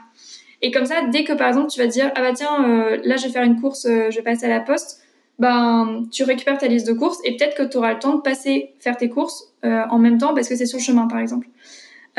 [0.62, 2.98] Et comme ça, dès que, par exemple, tu vas te dire, ah bah tiens, euh,
[3.06, 5.00] là, je vais faire une course, je vais passer à la poste,
[5.40, 8.22] ben, tu récupères ta liste de courses et peut-être que tu auras le temps de
[8.22, 11.48] passer faire tes courses en même temps parce que c'est sur le chemin, par exemple.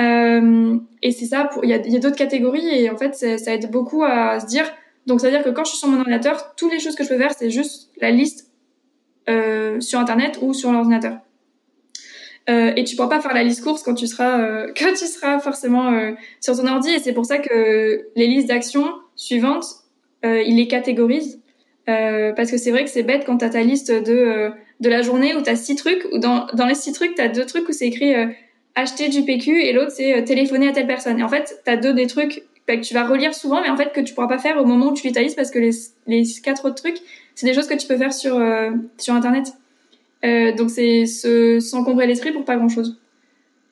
[0.00, 3.70] Euh, et c'est ça, il y y a d'autres catégories et en fait, ça aide
[3.70, 4.64] beaucoup à se dire.
[5.08, 7.16] Donc, c'est-à-dire que quand je suis sur mon ordinateur, toutes les choses que je peux
[7.16, 8.50] faire, c'est juste la liste
[9.30, 11.16] euh, sur Internet ou sur l'ordinateur.
[12.50, 15.06] Euh, et tu pourras pas faire la liste course quand tu seras euh, quand tu
[15.06, 16.90] seras forcément euh, sur ton ordi.
[16.90, 19.64] Et c'est pour ça que les listes d'actions suivantes,
[20.26, 21.40] euh, il les catégorise.
[21.86, 24.50] parce que c'est vrai que c'est bête quand tu as ta liste de,
[24.80, 27.22] de la journée où tu as six trucs, ou dans, dans les six trucs, tu
[27.22, 28.14] as deux trucs où c'est écrit
[28.78, 31.18] acheter du PQ et l'autre c'est euh, téléphoner à telle personne.
[31.18, 32.42] Et en fait, tu as deux des trucs
[32.76, 34.88] que tu vas relire souvent, mais en fait que tu pourras pas faire au moment
[34.88, 35.70] où tu les parce que les,
[36.06, 36.98] les quatre autres trucs,
[37.34, 39.54] c'est des choses que tu peux faire sur, euh, sur Internet.
[40.24, 41.06] Euh, donc c'est
[41.60, 42.98] s'encombrer l'esprit pour pas grand-chose.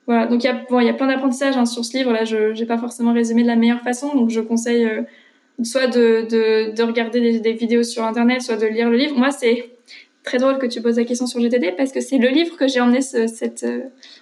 [0.06, 2.12] Voilà, donc il y, a, bon, y a plein d'apprentissages hein, sur ce livre.
[2.12, 5.02] Là, je n'ai pas forcément résumé de la meilleure façon, donc je conseille euh,
[5.64, 9.16] soit de, de, de regarder des, vidéos sur Internet, soit de lire le livre.
[9.18, 9.68] Moi, c'est
[10.22, 12.68] très drôle que tu poses la question sur GTD parce que c'est le livre que
[12.68, 13.66] j'ai emmené ce, cette,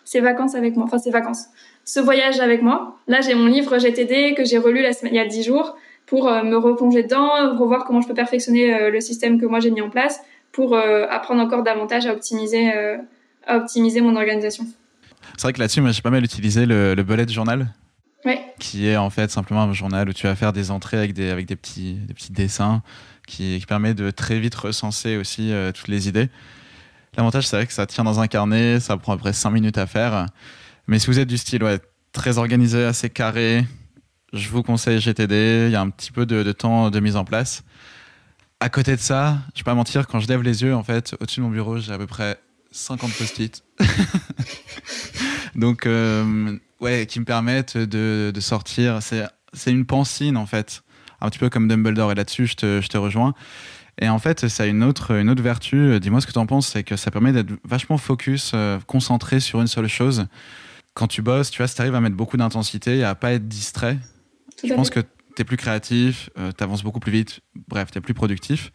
[0.05, 0.87] ces vacances avec moi.
[0.87, 1.49] Enfin, ces vacances.
[1.85, 2.99] Ce voyage avec moi.
[3.09, 5.77] Là, j'ai mon livre GTD que j'ai relu la semaine, il y a dix jours
[6.07, 9.61] pour euh, me replonger dedans, revoir comment je peux perfectionner euh, le système que moi
[9.61, 10.21] j'ai mis en place
[10.53, 12.71] pour apprendre encore davantage à optimiser,
[13.45, 14.65] à optimiser mon organisation.
[15.37, 17.67] C'est vrai que là-dessus, moi, j'ai pas mal utilisé le, le bullet journal.
[18.25, 18.41] Ouais.
[18.59, 21.31] Qui est en fait simplement un journal où tu vas faire des entrées avec des,
[21.31, 22.83] avec des, petits, des petits dessins
[23.27, 26.29] qui, permet de très vite recenser aussi euh, toutes les idées.
[27.17, 29.51] L'avantage, c'est vrai que ça tient dans un carnet, ça prend à peu près 5
[29.51, 30.27] minutes à faire.
[30.87, 31.81] Mais si vous êtes du style ouais,
[32.13, 33.65] très organisé, assez carré,
[34.33, 35.67] je vous conseille GTD.
[35.69, 37.65] Il y a un petit peu de, temps de mise en place.
[38.61, 41.15] À côté de ça, je vais pas mentir, quand je lève les yeux, en fait,
[41.21, 42.39] au-dessus de mon bureau, j'ai à peu près
[42.71, 43.63] 50 post-it.
[45.55, 49.01] Donc, euh, ouais, qui me permettent de, sortir.
[49.01, 50.83] C'est une pensine, en fait.
[51.21, 52.13] Un petit peu comme Dumbledore.
[52.13, 53.35] Et là-dessus, je te, je te rejoins.
[54.01, 56.01] Et en fait, ça a une autre, une autre vertu.
[56.01, 56.69] Dis-moi ce que tu en penses.
[56.69, 60.27] C'est que ça permet d'être vachement focus, euh, concentré sur une seule chose.
[60.95, 63.33] Quand tu bosses, tu vois, si tu arrives à mettre beaucoup d'intensité et à pas
[63.33, 63.99] être distrait,
[64.63, 67.99] je pense que tu es plus créatif, euh, tu avances beaucoup plus vite, bref, tu
[67.99, 68.71] es plus productif.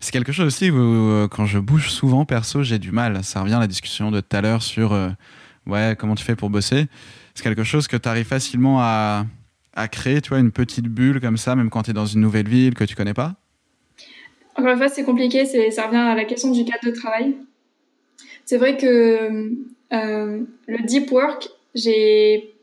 [0.00, 3.22] C'est quelque chose aussi où, euh, quand je bouge souvent, perso, j'ai du mal.
[3.24, 5.10] Ça revient à la discussion de tout à l'heure sur euh,
[5.66, 6.86] ouais, comment tu fais pour bosser.
[7.34, 9.26] C'est quelque chose que tu arrives facilement à,
[9.74, 12.20] à, créer, tu vois, une petite bulle comme ça, même quand tu es dans une
[12.20, 13.34] nouvelle ville que tu connais pas.
[14.56, 15.44] Encore une fois, c'est compliqué.
[15.70, 17.36] Ça revient à la question du cadre de travail.
[18.44, 19.52] C'est vrai que
[19.92, 21.48] euh, le deep work,
[21.78, 22.54] j'ai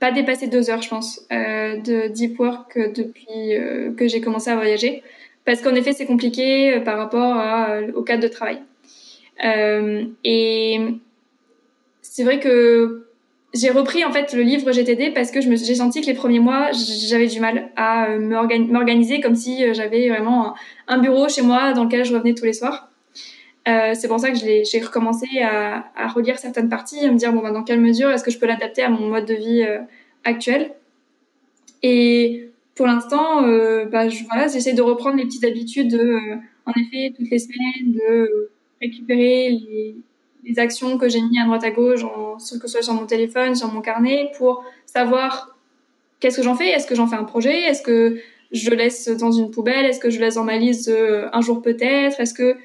[0.00, 4.50] pas dépassé deux heures, je pense, euh, de deep work depuis euh, que j'ai commencé
[4.50, 5.02] à voyager.
[5.44, 7.36] Parce qu'en effet, c'est compliqué euh, par rapport
[7.94, 8.60] au cadre de travail.
[10.24, 10.78] et
[12.02, 13.06] c'est vrai que
[13.54, 16.70] j'ai repris en fait le livre GTD parce que j'ai senti que les premiers mois,
[17.08, 20.54] j'avais du mal à m'organiser comme si j'avais vraiment
[20.86, 22.90] un, bureau chez moi dans lequel je revenais tous les soirs.
[23.66, 27.32] Euh, c'est pour ça que j'ai recommencé à, à, relire certaines parties, à me dire
[27.32, 29.62] bon, bah, dans quelle mesure est-ce que je peux l'adapter à mon mode de vie
[29.62, 29.78] euh,
[30.24, 30.72] actuel.
[31.82, 36.36] Et pour l'instant, euh, bah, voilà, j'essaie de reprendre les petites habitudes de, euh,
[36.66, 38.50] en effet, toutes les semaines, de
[38.82, 39.96] récupérer les,
[40.44, 43.06] les actions que j'ai mis à droite à gauche, en, que ce soit sur mon
[43.06, 45.56] téléphone, sur mon carnet, pour savoir
[46.20, 46.68] qu'est-ce que j'en fais.
[46.68, 47.62] Est-ce que j'en fais un projet?
[47.62, 48.18] Est-ce que
[48.52, 49.86] je laisse dans une poubelle?
[49.86, 52.20] Est-ce que je laisse dans ma liste un jour peut-être?
[52.20, 52.56] Est-ce que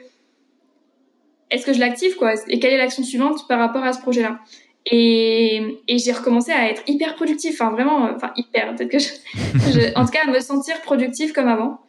[1.52, 2.34] est-ce que je l'active quoi?
[2.47, 4.39] Et quelle est l'action suivante par rapport à ce projet-là?
[4.86, 9.00] Et, et j'ai recommencé à être hyper productif, enfin vraiment, euh, enfin hyper, peut-être que
[9.00, 11.82] je, en tout cas à me sentir productif comme avant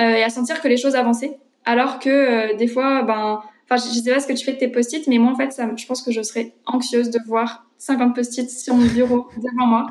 [0.00, 1.38] euh, et à sentir que les choses avançaient.
[1.64, 4.58] Alors que euh, des fois, ben, enfin je, sais pas ce que tu fais de
[4.58, 7.66] tes post-it, mais moi en fait, ça, je pense que je serais anxieuse de voir
[7.78, 9.86] 50 post-it sur mon bureau devant moi.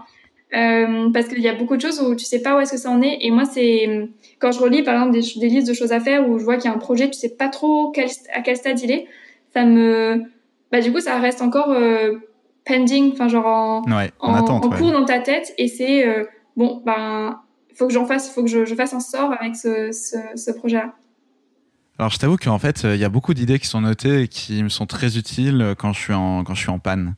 [0.54, 2.78] Euh, parce qu'il y a beaucoup de choses où tu sais pas où est-ce que
[2.78, 3.18] ça en est.
[3.22, 6.28] Et moi, c'est quand je relis par exemple des, des, listes de choses à faire
[6.28, 8.56] où je vois qu'il y a un projet, tu sais pas trop quel, à quel
[8.56, 9.08] stade il est,
[9.54, 10.24] ça me,
[10.72, 12.16] bah du coup, ça reste encore euh,
[12.66, 13.84] pending, enfin genre en,
[14.20, 15.54] en, cours dans ta tête.
[15.58, 16.24] Et c'est euh,
[16.56, 17.42] bon, ben
[17.76, 20.52] faut que j'en fasse, faut que je, je, fasse un sort avec ce, ce, ce
[20.52, 20.94] projet-là.
[22.00, 24.64] Alors je t'avoue qu'en fait, il y a beaucoup d'idées qui sont notées et qui
[24.64, 27.16] me sont très utiles quand je suis en, quand je suis en panne.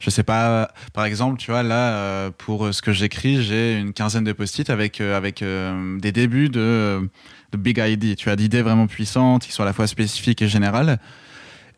[0.00, 3.92] Je sais pas, par exemple, tu vois, là, euh, pour ce que j'écris, j'ai une
[3.92, 7.08] quinzaine de post-it avec, euh, avec euh, des débuts de,
[7.56, 10.98] big ID, tu vois, d'idées vraiment puissantes qui sont à la fois spécifiques et générales.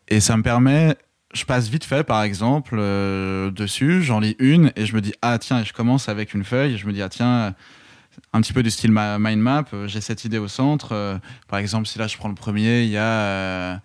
[0.07, 0.95] Et ça me permet,
[1.33, 5.37] je passe vite fait, par exemple, dessus, j'en lis une et je me dis, ah
[5.37, 7.53] tiens, je commence avec une feuille, je me dis, ah tiens,
[8.33, 11.19] un petit peu du style mind map, j'ai cette idée au centre.
[11.47, 13.81] par exemple, si là je prends le premier, il y a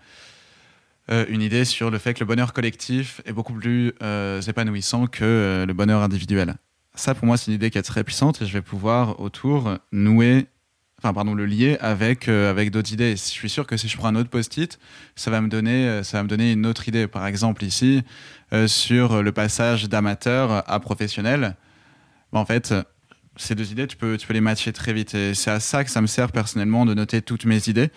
[1.11, 5.09] euh, une idée sur le fait que le bonheur collectif est beaucoup plus euh, épanouissant
[5.09, 6.55] que euh, le bonheur individuel.
[6.95, 9.79] Ça, pour moi, c'est une idée qui est très puissante et je vais pouvoir autour
[9.91, 10.47] nouer,
[10.99, 13.13] enfin, pardon, le lier avec, avec d'autres idées.
[13.13, 14.79] je suis sûr que si je prends un autre post-it,
[15.17, 17.07] ça, va me donner, ça va me donner une autre idée.
[17.07, 18.03] Par exemple, ici,
[18.67, 21.57] sur le passage d'amateur à professionnel,
[22.31, 22.75] bah, en fait,
[23.37, 25.15] ces deux idées, tu peux, tu peux les matcher très vite.
[25.15, 27.91] Et c'est à ça que ça me sert personnellement de noter toutes mes idées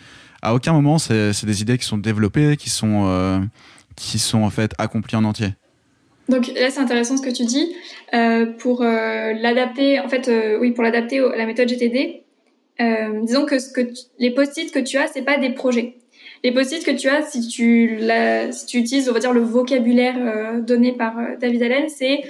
[0.46, 3.40] à aucun moment, c'est des idées qui sont développées, qui sont, euh,
[3.96, 5.50] qui sont en fait accomplies en entier.
[6.30, 7.76] Donc là, c'est intéressant ce que tu dis.
[8.14, 12.24] Euh, pour euh, l'adapter, en fait, oui, pour l'adapter à la méthode GTD,
[13.24, 13.56] disons que,
[14.20, 15.96] les post-it que tu as, c'est pas des projets.
[16.44, 18.00] Les post-it que tu as, si tu,
[18.52, 22.22] si tu utilises, on va dire, le vocabulaire donné par David Allen, c'est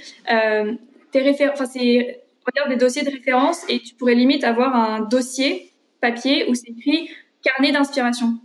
[1.11, 2.21] tes références, c'est
[2.69, 5.71] des dossiers de référence et tu pourrais limite avoir un dossier
[6.01, 7.09] papier où c'est écrit
[7.43, 8.35] carnet d'inspiration.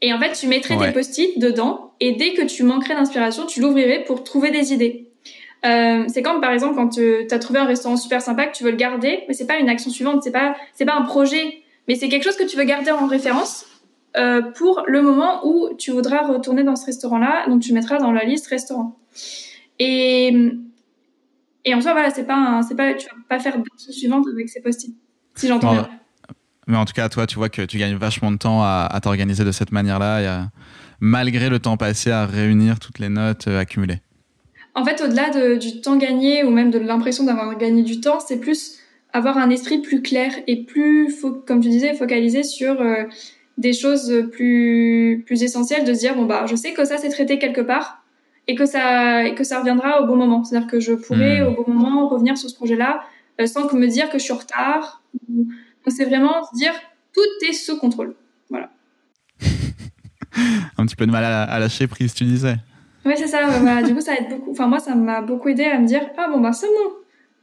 [0.00, 3.60] Et en fait, tu mettrais tes post-it dedans et dès que tu manquerais d'inspiration, tu
[3.60, 5.10] l'ouvrirais pour trouver des idées.
[5.66, 8.62] Euh, c'est comme par exemple quand tu as trouvé un restaurant super sympa que tu
[8.62, 11.62] veux le garder, mais c'est pas une action suivante, c'est pas c'est pas un projet,
[11.88, 13.66] mais c'est quelque chose que tu veux garder en référence
[14.16, 18.12] euh, pour le moment où tu voudras retourner dans ce restaurant-là, donc tu mettras dans
[18.12, 18.96] la liste restaurant.
[19.80, 20.32] Et
[21.64, 24.48] et en soi voilà, c'est pas c'est pas tu vas pas faire d'action suivante avec
[24.48, 24.94] ces post-it,
[25.34, 25.88] si j'entends bien.
[26.68, 29.42] Mais en tout cas, toi, tu vois que tu gagnes vachement de temps à, t'organiser
[29.42, 30.50] de cette manière-là,
[31.00, 34.00] malgré le temps passé à réunir toutes les notes euh, accumulées.
[34.74, 38.38] En fait, au-delà du temps gagné ou même de l'impression d'avoir gagné du temps, c'est
[38.38, 38.78] plus
[39.14, 43.04] avoir un esprit plus clair et plus, comme tu disais, focalisé sur euh,
[43.56, 47.08] des choses plus, plus essentielles, de se dire, bon, bah, je sais que ça, c'est
[47.08, 47.97] traité quelque part
[48.48, 50.42] et que ça, et que ça reviendra au bon moment.
[50.42, 51.54] C'est-à-dire que je pourrai, hmm.
[51.58, 53.02] au bon moment, revenir sur ce projet-là
[53.40, 55.02] euh, sans que me dire que je suis en retard.
[55.28, 55.46] Donc
[55.88, 56.72] c'est vraiment se dire
[57.14, 58.14] tout est sous contrôle.
[58.50, 58.70] Voilà.
[60.78, 62.56] Un petit peu de mal à, lâcher prise, tu disais.
[63.04, 63.82] Oui, c'est ça.
[63.82, 64.50] Du coup, ça aide beaucoup.
[64.50, 66.92] Enfin, moi, ça m'a beaucoup aidé à me dire ah bon bah c'est bon,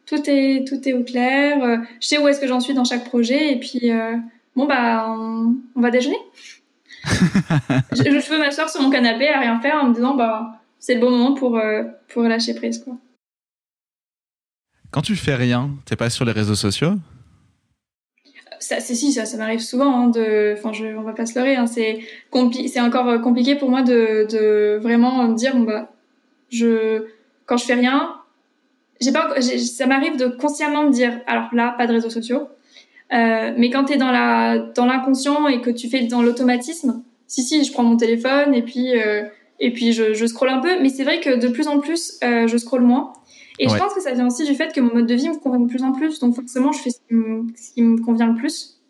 [0.06, 1.64] tout est tout est au clair.
[1.64, 4.16] Euh, je sais où est-ce que j'en suis dans chaque projet et puis euh,
[4.56, 6.18] bon bah on, va déjeuner.
[7.06, 10.94] je, je, peux m'asseoir sur mon canapé à rien faire en me disant bah c'est
[10.94, 12.96] le bon moment pour euh, pour lâcher prise quoi.
[14.92, 16.94] Quand tu fais rien, t'es pas sur les réseaux sociaux?
[18.60, 19.92] Ça, c'est si, ça, ça m'arrive souvent.
[20.00, 21.56] Hein, de, enfin, je, on va pas se leurrer.
[21.56, 22.02] Hein, c'est
[22.68, 25.92] c'est encore euh, compliqué pour moi de, de vraiment me dire, bon bah,
[26.50, 27.08] je,
[27.48, 28.18] quand je fais rien,
[29.02, 32.48] j'ai pas, ça m'arrive de consciemment me dire, alors là, pas de réseaux sociaux.
[33.12, 37.42] Euh, mais quand t'es dans la, dans l'inconscient et que tu fais dans l'automatisme, si
[37.42, 39.24] si, je prends mon téléphone et puis, euh,
[39.60, 40.82] et puis je, je scrolle un peu.
[40.82, 43.14] Mais c'est vrai que de plus en plus, euh, je scrolle moins.
[43.60, 45.38] Et je pense que ça vient aussi du fait que mon mode de vie me
[45.38, 46.20] convient de plus en plus.
[46.20, 47.00] Donc forcément, je fais ce
[47.74, 48.82] qui me, convient le plus.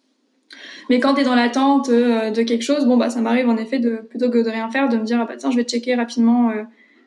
[0.89, 3.57] Mais quand tu es dans l'attente euh, de quelque chose, bon bah ça m'arrive en
[3.57, 5.63] effet de plutôt que de rien faire, de me dire ah bah tiens je vais
[5.63, 6.63] checker rapidement euh,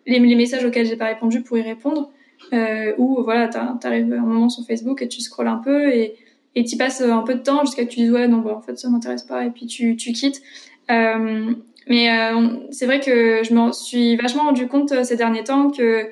[0.06, 2.10] les, les, messages auxquels j'ai pas répondu pour y répondre.
[2.52, 6.14] Euh, ou voilà t'arrives un moment sur Facebook et tu scrolles un peu et
[6.54, 8.60] et tu passes un peu de temps jusqu'à que tu dis ouais non bah en
[8.60, 10.42] fait ça m'intéresse pas et puis tu tu quittes.
[10.90, 11.54] Euh,
[11.88, 16.08] mais euh, c'est vrai que je m'en suis vachement rendu compte ces derniers temps que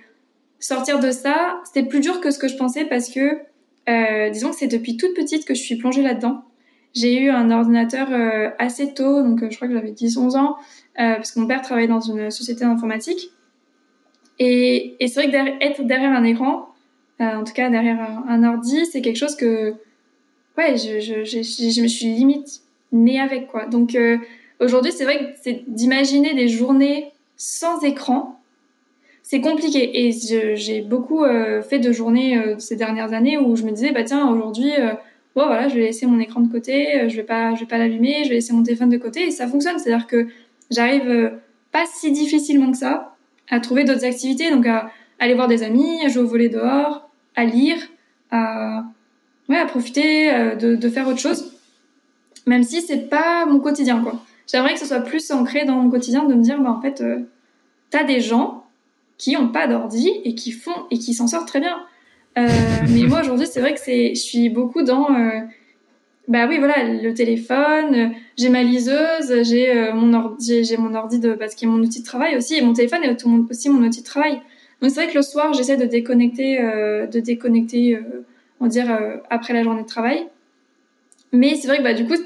[0.59, 3.39] sortir de ça, c'était plus dur que ce que je pensais parce que,
[3.89, 6.43] euh, disons que c'est depuis toute petite que je suis plongée là-dedans.
[6.97, 10.57] J'ai eu un ordinateur euh, assez tôt, donc euh, je crois que j'avais 10-11 ans,
[10.99, 13.31] euh, parce que mon père travaillait dans une société d'informatique.
[14.39, 16.69] Et, et c'est vrai que derrière, être derrière un écran,
[17.21, 19.75] en tout cas derrière un, un ordi, c'est quelque chose que,
[20.57, 22.63] ouais, je, je, je, je, me suis limite
[22.93, 23.67] née avec, quoi.
[23.67, 23.97] Donc
[24.61, 28.41] aujourd'hui, c'est vrai que c'est d'imaginer des journées sans écran,
[29.23, 30.07] c'est compliqué.
[30.07, 30.13] Et
[30.57, 34.05] j'ai beaucoup euh, fait de journées euh, ces dernières années où je me disais, bah
[34.05, 34.93] tiens, aujourd'hui, euh,
[35.35, 38.23] voilà, je vais laisser mon écran de côté, je vais pas, je vais pas l'allumer,
[38.25, 39.79] je vais laisser mon téléphone de côté, et ça fonctionne.
[39.79, 40.29] C'est-à-dire que
[40.71, 41.33] j'arrive
[41.73, 43.15] pas si difficilement que ça
[43.51, 47.11] à trouver d'autres activités, donc à aller voir des amis, à jouer au volet dehors,
[47.35, 47.77] à lire,
[48.31, 48.85] à,
[49.51, 51.53] ouais, à profiter de, de faire autre chose,
[52.47, 54.23] même si c'est pas mon quotidien, quoi.
[54.47, 57.03] J'aimerais que ce soit plus ancré dans mon quotidien de me dire, bah en fait,
[57.91, 58.65] t'as des gens
[59.19, 61.79] qui ont pas d'ordi et qui font et qui s'en sortent très bien.
[62.39, 62.47] Euh,
[62.91, 65.41] mais moi aujourd'hui, c'est vrai que c'est, je suis beaucoup dans, euh,
[66.29, 68.13] bah oui, voilà, le téléphone.
[68.37, 71.79] J'ai ma liseuse, j'ai euh, mon ordi, j'ai mon ordi de parce qu'il est mon
[71.79, 74.41] outil de travail aussi, et mon téléphone est aussi mon outil de travail.
[74.81, 78.25] Donc c'est vrai que le soir, j'essaie de déconnecter, euh, de déconnecter, euh,
[78.61, 78.87] on va dire
[79.31, 80.27] après la journée de travail.
[81.33, 82.17] Mais c'est vrai que bah du coup,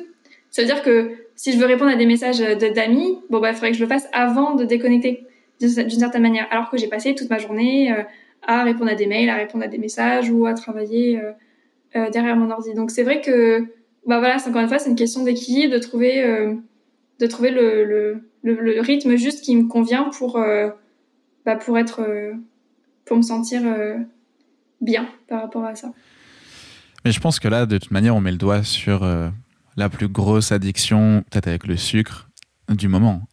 [0.50, 3.54] ça veut dire que si je veux répondre à des messages d'amis, bon bah il
[3.54, 5.26] faudrait que je le fasse avant de déconnecter
[5.58, 8.02] d'une certaine manière, alors que j'ai passé toute ma journée euh,
[8.46, 11.32] à répondre à des mails, à répondre à des messages ou à travailler euh,
[11.96, 12.74] euh, derrière mon ordi.
[12.74, 13.62] Donc c'est vrai que,
[14.06, 16.22] bah voilà, encore une fois, c'est une question d'équilibre, de trouver,
[17.20, 20.38] de trouver le, le, le, rythme juste qui me convient pour,
[21.46, 22.06] bah, pour être,
[23.06, 23.62] pour me sentir
[24.82, 25.90] bien par rapport à ça.
[27.06, 29.06] Mais je pense que là, de toute manière, on met le doigt sur
[29.76, 32.28] la plus grosse addiction, peut-être avec le sucre,
[32.68, 33.26] du moment.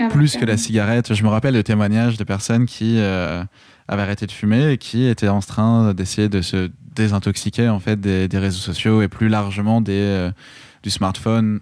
[0.00, 1.14] Ah plus que la cigarette.
[1.14, 3.42] Je me rappelle de témoignages de personnes qui euh,
[3.88, 8.00] avaient arrêté de fumer et qui étaient en train d'essayer de se désintoxiquer en fait
[8.00, 10.30] des, des, réseaux sociaux et plus largement des, euh,
[10.82, 11.60] du smartphone,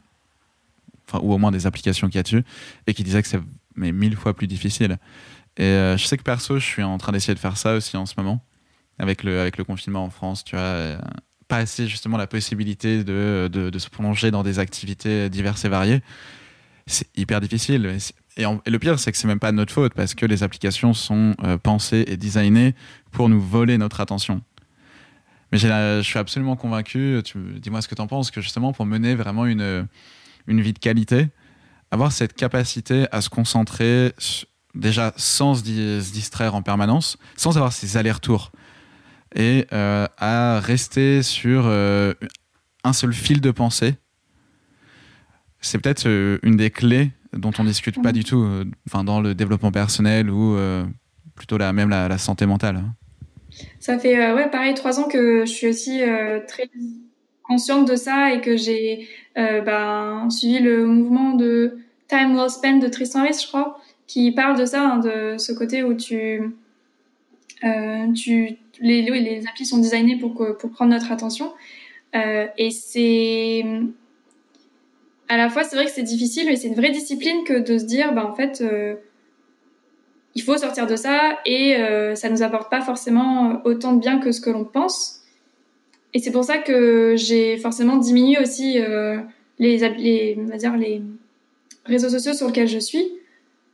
[1.08, 2.44] enfin, ou au moins des applications qu'il y a dessus,
[2.86, 3.40] et qui disaient que c'est
[3.74, 4.98] mais mille fois plus difficile.
[5.58, 7.96] Et euh, je sais que perso, je suis en train d'essayer de faire ça aussi
[7.96, 8.42] en ce moment,
[8.98, 10.98] avec le, avec le confinement en France, tu vois,
[11.48, 16.02] passer justement la possibilité de, de, de se plonger dans des activités diverses et variées
[16.86, 17.98] c'est hyper difficile.
[18.36, 21.34] Et, le pire, c'est que c'est même pas notre faute parce que les applications sont
[21.42, 22.74] euh, pensées et designées
[23.10, 24.42] pour nous voler notre attention.
[25.52, 27.22] Mais je suis absolument convaincu,
[27.60, 29.86] dis-moi ce que tu en penses, que justement pour mener vraiment une,
[30.48, 31.28] une vie de qualité,
[31.92, 34.12] avoir cette capacité à se concentrer
[34.74, 35.62] déjà sans se,
[36.12, 38.50] distraire en permanence, sans avoir ces allers-retours,
[39.34, 42.14] et euh, à rester sur euh,
[42.84, 43.94] un seul fil de pensée,
[45.60, 46.06] c'est peut-être
[46.42, 50.30] une des clés dont on discute pas du tout euh, enfin dans le développement personnel
[50.30, 50.84] ou euh,
[51.34, 52.76] plutôt la, même la, santé mentale.
[52.76, 52.94] Hein.
[53.80, 56.00] Ça fait euh, ouais pareil trois ans que je suis aussi
[56.46, 56.68] très
[57.42, 62.88] consciente de ça et que j'ai ben, suivi le mouvement de Time Well Spent de
[62.88, 66.54] Tristan Harris, je crois, qui parle de ça, hein, de ce côté où tu,
[67.60, 71.52] tu les, les applis sont designés pour, pour prendre notre attention.
[72.14, 73.64] et c'est
[75.28, 77.78] à la fois, c'est vrai que c'est difficile, mais c'est une vraie discipline que de
[77.78, 78.94] se dire, bah, en fait, euh,
[80.34, 84.18] il faut sortir de ça et euh, ça nous apporte pas forcément autant de bien
[84.18, 85.22] que ce que l'on pense.
[86.14, 89.18] Et c'est pour ça que j'ai forcément diminué aussi euh,
[89.58, 91.02] les, les, on va dire les
[91.84, 93.04] réseaux sociaux sur lesquels je suis,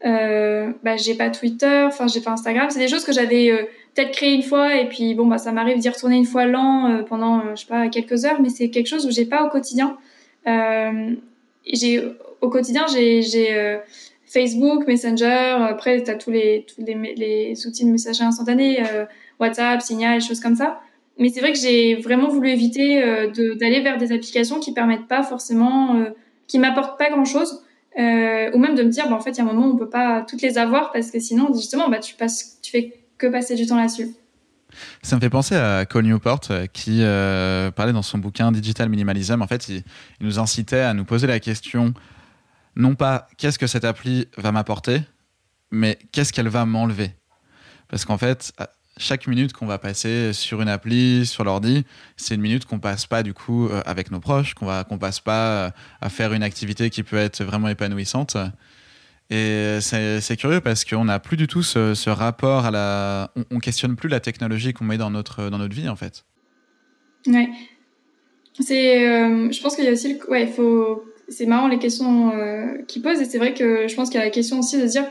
[0.05, 2.69] euh, bah, j'ai pas Twitter, enfin j'ai pas Instagram.
[2.71, 5.53] C'est des choses que j'avais euh, peut-être créé une fois et puis bon bah ça
[5.53, 8.49] m'arrive d'y retourner une fois l'an euh, pendant euh, je sais pas quelques heures, mais
[8.49, 9.97] c'est quelque chose où j'ai pas au quotidien.
[10.45, 12.03] j'ai
[12.41, 13.79] au quotidien j'ai j'ai
[14.27, 15.57] Facebook, Messenger.
[15.69, 18.83] Après t'as tous les tous les, les outils de messagerie instantanée,
[19.39, 20.81] WhatsApp, Signal, choses comme ça.
[21.19, 23.01] Mais c'est vrai que j'ai vraiment voulu éviter
[23.61, 26.05] d'aller vers des applications qui permettent pas forcément,
[26.49, 27.63] qui m'apportent pas grand chose
[27.99, 29.75] euh, ou même de me dire, bah, en fait, il y a un moment où
[29.75, 32.95] on peut pas toutes les avoir parce que sinon, justement, bah, tu passes, tu fais
[33.19, 34.15] que passer du temps là-dessus.
[35.03, 38.89] Ça me fait penser à Cole Newport euh, qui euh, parlait dans son bouquin Digital
[38.89, 39.43] Minimalism.
[39.43, 39.83] En fait, il,
[40.21, 41.95] nous incitait à nous poser la question
[42.75, 45.03] non pas qu'est-ce que cette appli va m'apporter,
[45.71, 47.11] mais qu'est-ce qu'elle va m'enlever?
[47.89, 48.55] Parce qu'en fait,
[48.99, 51.85] chaque minute qu'on va passer sur une appli, sur l'ordi,
[52.17, 55.21] c'est une minute qu'on passe pas du coup euh, avec nos proches, qu'on va passe
[55.21, 55.71] pas euh,
[56.01, 58.37] à faire une activité qui peut être vraiment épanouissante.
[59.31, 63.31] Et c'est curieux parce qu'on n'a plus du tout ce, rapport à la.
[63.35, 66.27] On, on, questionne plus la technologie qu'on met dans notre, dans notre vie en fait.
[67.27, 67.49] Ouais.
[68.61, 69.09] C'est.
[69.09, 70.15] Euh, je pense qu'il y a aussi.
[70.15, 71.05] Le, ouais, faut.
[71.29, 74.23] C'est marrant les questions euh, qu'ils posent et c'est vrai que je pense qu'il y
[74.23, 75.07] a la question aussi de se dire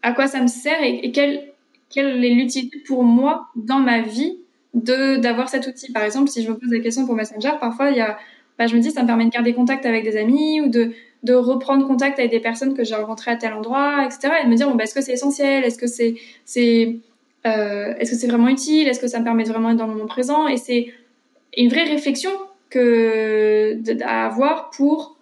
[0.00, 1.51] à quoi ça me sert et, et quel
[1.92, 4.38] quelle est l'utilité pour moi dans ma vie
[4.74, 5.92] de d'avoir cet outil?
[5.92, 8.18] Par exemple, si je me pose la question pour Messenger, parfois il y a,
[8.58, 10.92] bah, je me dis ça me permet de garder contact avec des amis ou de
[11.22, 14.34] de reprendre contact avec des personnes que j'ai rencontrées à tel endroit, etc.
[14.42, 16.14] Et de me dire bon bah, est-ce que c'est essentiel, est-ce que c'est
[16.44, 16.96] c'est
[17.46, 19.86] euh, est-ce que c'est vraiment utile, est-ce que ça me permet de vraiment être dans
[19.86, 20.48] le moment présent?
[20.48, 20.92] Et c'est
[21.56, 22.30] une vraie réflexion
[22.70, 25.16] que à avoir pour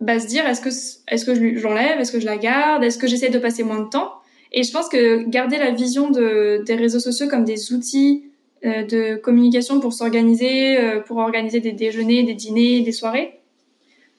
[0.00, 0.68] bah, se dire est-ce que
[1.08, 3.88] est-ce que j'enlève, est-ce que je la garde, est-ce que j'essaie de passer moins de
[3.88, 4.12] temps?
[4.52, 8.24] Et je pense que garder la vision de, des réseaux sociaux comme des outils
[8.64, 13.40] euh, de communication pour s'organiser, euh, pour organiser des déjeuners, des dîners, des soirées,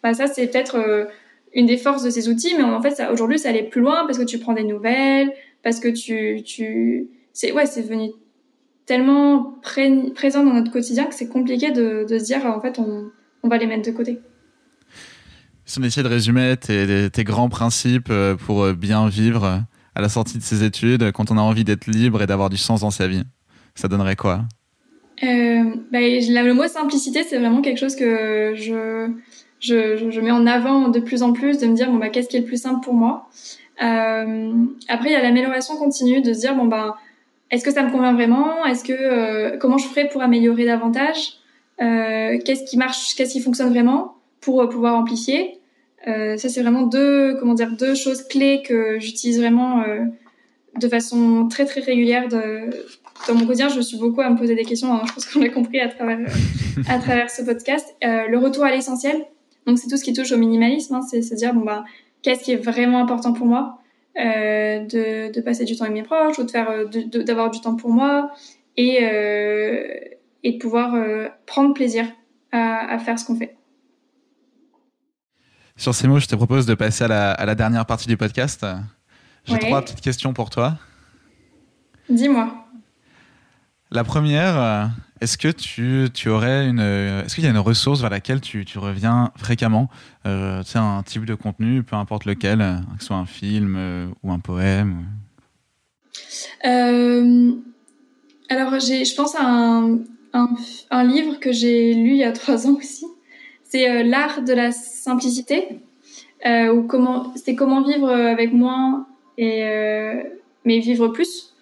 [0.04, 1.06] bah ça c'est peut-être euh,
[1.54, 2.54] une des forces de ces outils.
[2.56, 5.80] Mais en fait, aujourd'hui, ça allait plus loin parce que tu prends des nouvelles, parce
[5.80, 8.12] que tu, tu, c'est ouais, c'est devenu
[8.86, 9.56] tellement
[10.16, 13.12] présent dans notre quotidien que c'est compliqué de, de, se dire en fait on,
[13.44, 14.20] on va les mettre de côté.
[15.66, 18.14] Si on essayait de résumer tes, tes grands principes
[18.46, 19.64] pour bien vivre,
[19.98, 22.58] à la sortie de ses études, quand on a envie d'être libre et d'avoir du
[22.58, 23.24] sens dans sa vie.
[23.74, 24.42] Ça donnerait quoi?
[25.24, 29.10] Euh, bah, Le mot simplicité, c'est vraiment quelque chose que je,
[29.60, 32.38] je, mets en avant de plus en plus, de me dire, bon, bah, qu'est-ce qui
[32.38, 33.28] est le plus simple pour moi?
[33.82, 36.98] Euh, Après, il y a l'amélioration continue, de se dire, bon, bah,
[37.50, 38.68] est-ce que ça me convient vraiment?
[38.68, 41.40] Est-ce que euh, comment je ferais pour améliorer davantage?
[41.80, 45.57] Qu'est-ce qui marche Qu'est-ce qui fonctionne vraiment pour pouvoir amplifier?
[46.08, 50.06] Euh, ça, c'est vraiment deux, comment dire, deux choses clés que j'utilise vraiment euh,
[50.80, 52.70] de façon très très régulière de,
[53.28, 53.68] dans mon quotidien.
[53.70, 54.94] Je suis beaucoup à me poser des questions.
[54.94, 56.20] Hein, je pense qu'on l'a compris à travers
[56.88, 57.96] à travers ce podcast.
[58.04, 59.26] Euh, le retour à l'essentiel.
[59.66, 60.96] Donc c'est tout ce qui touche au minimalisme.
[60.96, 61.84] Hein, c'est se dire bon bah
[62.22, 63.80] qu'est-ce qui est vraiment important pour moi?
[64.16, 66.72] De, de passer du temps avec mes proches ou de faire
[67.24, 68.32] d'avoir du temps pour moi
[68.76, 68.96] et
[70.44, 70.96] et de pouvoir
[71.46, 72.08] prendre plaisir
[72.52, 73.57] à, à faire ce qu'on fait.
[75.78, 78.18] Sur ces mots, je te propose de passer à la, à la dernière partie du
[78.18, 78.66] podcast.
[79.46, 80.78] J'ai trois petites questions pour toi.
[82.10, 82.66] Dis-moi.
[83.92, 88.10] La première, est-ce que tu, tu aurais une, est-ce qu'il y a une ressource vers
[88.10, 89.90] laquelle tu, tu reviens fréquemment,
[90.26, 93.26] euh, tu sais, un type de contenu, peu importe lequel, euh, que ce soit un
[93.26, 95.06] film euh, ou un poème.
[96.66, 97.52] Euh,
[98.50, 100.00] alors j'ai, je pense à un,
[100.34, 100.50] un,
[100.90, 103.06] un livre que j'ai lu il y a trois ans aussi,
[103.70, 105.80] c'est euh, l'art de la simplicité,
[106.46, 109.08] euh, ou comment, c'est comment vivre avec moins
[109.38, 110.24] et euh,
[110.66, 111.54] mais vivre plus.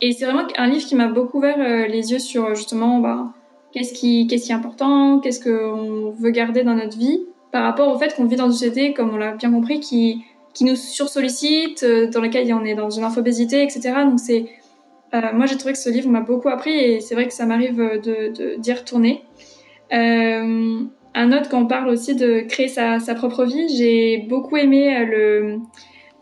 [0.00, 3.32] Et c'est vraiment un livre qui m'a beaucoup ouvert les yeux sur justement bah,
[3.72, 7.92] qu'est-ce qui, qu'est-ce qui est important, qu'est-ce qu'on veut garder dans notre vie par rapport
[7.92, 10.22] au fait qu'on vit dans une société, comme on l'a bien compris, qui,
[10.54, 14.04] qui nous sursollicite, dans laquelle on est dans une infobésité, etc.
[14.04, 14.46] Donc c'est,
[15.14, 17.46] euh, moi j'ai trouvé que ce livre m'a beaucoup appris et c'est vrai que ça
[17.46, 19.22] m'arrive de, d'y retourner.
[19.92, 20.82] Euh,
[21.18, 25.04] un autre, quand on parle aussi de créer sa, propre vie, j'ai beaucoup aimé euh,
[25.04, 25.58] le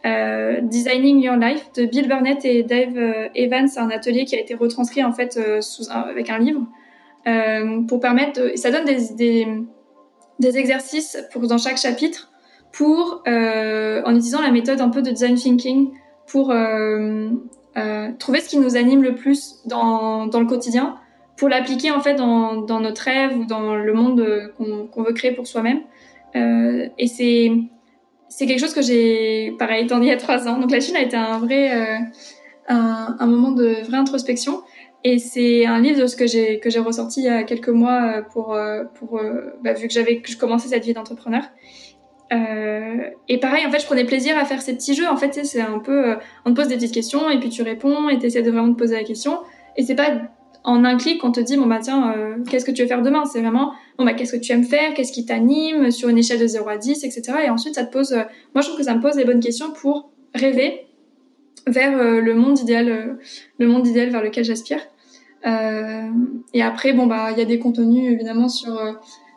[0.06, 4.40] euh, Designing Your Life de Bill Burnett et Dave euh, Evans, un atelier qui a
[4.40, 5.38] été retranscrit en fait
[5.90, 6.62] avec un livre
[7.88, 8.40] pour permettre.
[8.54, 9.46] ça donne des,
[10.58, 12.30] exercices dans chaque chapitre
[12.72, 15.90] pour en utilisant la méthode un peu de design thinking
[16.28, 16.54] pour
[18.18, 20.96] trouver ce qui nous anime le plus dans le quotidien
[21.36, 25.12] pour l'appliquer en fait dans, dans, notre rêve ou dans le monde euh, qu'on veut
[25.12, 25.80] créer pour soi-même.
[26.34, 27.52] Euh, et c'est
[28.28, 30.58] c'est quelque chose que j'ai pareil étendu il y a trois ans.
[30.58, 31.98] Donc la Chine a été un vrai euh,
[32.68, 34.62] un, un, moment de vraie introspection.
[35.04, 37.68] Et c'est un livre de ce que j'ai que j'ai ressorti il y a quelques
[37.68, 38.58] mois pour
[38.94, 39.20] pour
[39.62, 41.44] bah, vu que j'avais que je commençais cette vie d'entrepreneur.
[42.32, 45.08] Euh, et pareil, en fait, je prenais plaisir à faire ces petits jeux.
[45.08, 47.62] En fait, c'est un peu, euh, on te pose des petites questions et puis tu
[47.62, 49.38] réponds et tu essaies de vraiment te poser la question.
[49.76, 50.10] Et c'est pas
[50.66, 53.02] en un clic qu'on te dit, bon bah tiens, euh, qu'est-ce que tu veux faire
[53.02, 53.24] demain?
[53.24, 54.92] C'est vraiment, bon bah qu'est-ce que tu aimes faire?
[54.94, 55.90] Qu'est-ce qui t'anime?
[55.90, 57.38] Sur une échelle de 0 à 10, etc.
[57.46, 58.12] Et ensuite, ça te pose,
[58.54, 60.86] moi je trouve que ça me pose les bonnes questions pour rêver
[61.66, 63.18] vers le monde idéal,
[63.58, 64.80] le monde idéal vers lequel j'aspire.
[65.44, 68.78] et après, bon bah il y a des contenus évidemment sur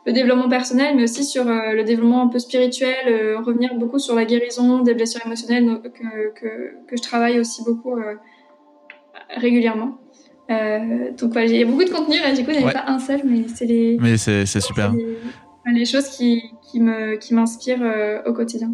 [0.06, 4.00] le développement personnel, mais aussi sur euh, le développement un peu spirituel, euh, revenir beaucoup
[4.00, 7.96] sur la guérison des blessures émotionnelles que, que, je travaille aussi beaucoup
[10.50, 12.74] euh, donc voilà, il y a beaucoup de contenu là, du coup, il n'y avait
[12.74, 13.98] pas un seul, mais c'est les.
[14.00, 14.94] Mais c'est super.
[15.66, 18.72] Les, choses qui, qui me qui m'inspirent au quotidien.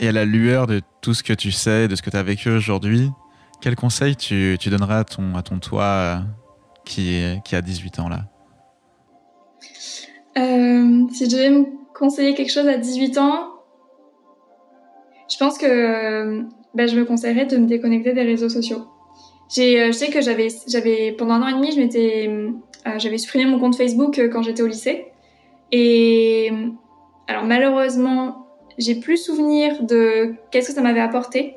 [0.00, 2.22] Et à la lueur de tout ce que tu sais, de ce que tu as
[2.22, 3.10] vécu aujourd'hui,
[3.60, 6.22] quel conseil tu, tu donneras à ton, à ton toi
[6.84, 8.24] qui, qui a 18 ans là?
[10.38, 13.48] Euh, si je devais me conseiller quelque chose à 18 ans,
[15.30, 16.42] je pense que
[16.74, 18.86] ben, je me conseillerais de me déconnecter des réseaux sociaux.
[19.58, 22.50] Euh, je sais que j'avais, pendant un an et demi, euh,
[22.98, 25.06] j'avais supprimé mon compte Facebook quand j'étais au lycée.
[25.72, 26.50] Et
[27.26, 28.46] alors malheureusement,
[28.78, 31.56] j'ai plus souvenir de qu'est-ce que ça m'avait apporté.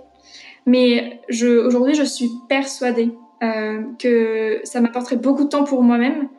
[0.66, 3.12] Mais aujourd'hui, je suis persuadée
[3.44, 6.30] euh, que ça m'apporterait beaucoup de temps pour moi-même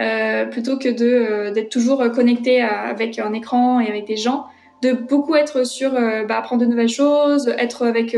[0.00, 4.46] euh, plutôt que euh, d'être toujours connecté avec un écran et avec des gens
[4.82, 8.16] de beaucoup être sur euh, bah, apprendre de nouvelles choses être avec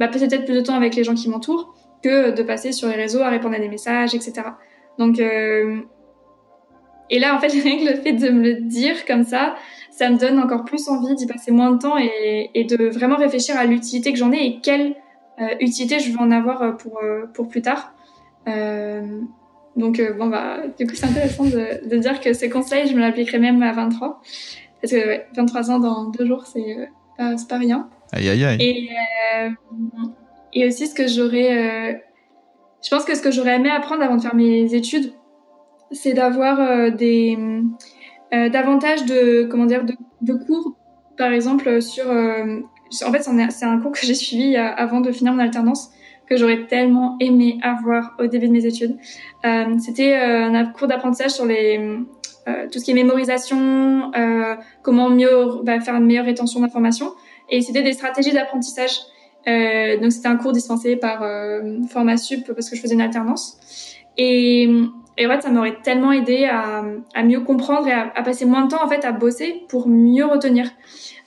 [0.00, 2.94] bah, peut-être plus de temps avec les gens qui m'entourent que de passer sur les
[2.94, 4.42] réseaux à répondre à des messages etc
[4.98, 9.54] donc et là en fait rien que le fait de me le dire comme ça
[9.90, 13.16] ça me donne encore plus envie d'y passer moins de temps et, et de vraiment
[13.16, 14.94] réfléchir à l'utilité que j'en ai et quelle
[15.60, 17.00] utilité je veux en avoir pour
[17.34, 17.94] pour plus tard
[19.78, 22.94] donc, euh, bon, bah, du coup, c'est intéressant de, de, dire que ces conseils, je
[22.94, 24.20] me l'appliquerai même à 23.
[24.82, 26.86] Parce que, ouais, 23 ans dans deux jours, c'est euh,
[27.16, 27.88] pas, pas rien.
[28.12, 28.56] Aïe, aïe, aïe.
[28.60, 28.88] Et,
[29.36, 29.50] euh,
[30.60, 31.92] et aussi, ce que j'aurais.
[31.92, 31.98] Euh,
[32.82, 35.12] je pense que ce que j'aurais aimé apprendre avant de faire mes études,
[35.90, 37.36] c'est d'avoir des.
[38.30, 39.44] davantage de.
[39.50, 40.76] Comment dire de, cours,
[41.16, 42.06] par exemple, sur.
[42.06, 45.90] en fait, c'est un cours que j'ai suivi avant de finir mon alternance
[46.28, 48.96] que j'aurais tellement aimé avoir au début de mes études.
[49.44, 51.98] Euh, C'était euh, un cours d'apprentissage sur les
[52.48, 57.12] euh, tout ce qui est mémorisation, euh, comment mieux bah, faire une meilleure rétention d'informations,
[57.50, 59.00] et c'était des stratégies d'apprentissage.
[59.48, 61.24] Euh, donc c'était un cours dispensé par
[61.88, 63.58] Formasup parce que je faisais une alternance.
[64.16, 64.64] Et,
[65.16, 66.84] et en fait, ça m'aurait tellement aidé à,
[67.14, 69.88] à, mieux comprendre et à, à, passer moins de temps en fait à bosser pour
[69.88, 70.66] mieux retenir.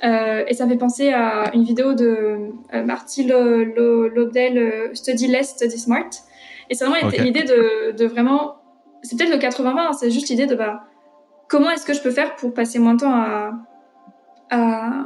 [0.04, 5.28] Euh, et ça me fait penser à une vidéo de euh, Marty Lobdell, euh, Study
[5.28, 6.10] Less, Study Smart.
[6.70, 8.56] Et c'est vraiment l'idée de, de, vraiment,
[9.04, 10.86] c'est peut-être le 80-20, hein, c'est juste l'idée de bah,
[11.50, 13.52] comment est-ce que je peux faire pour passer moins de temps à,
[14.50, 15.04] à,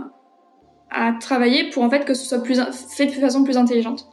[0.95, 2.59] à travailler pour en fait que ce soit plus,
[2.95, 4.07] fait de façon plus intelligente.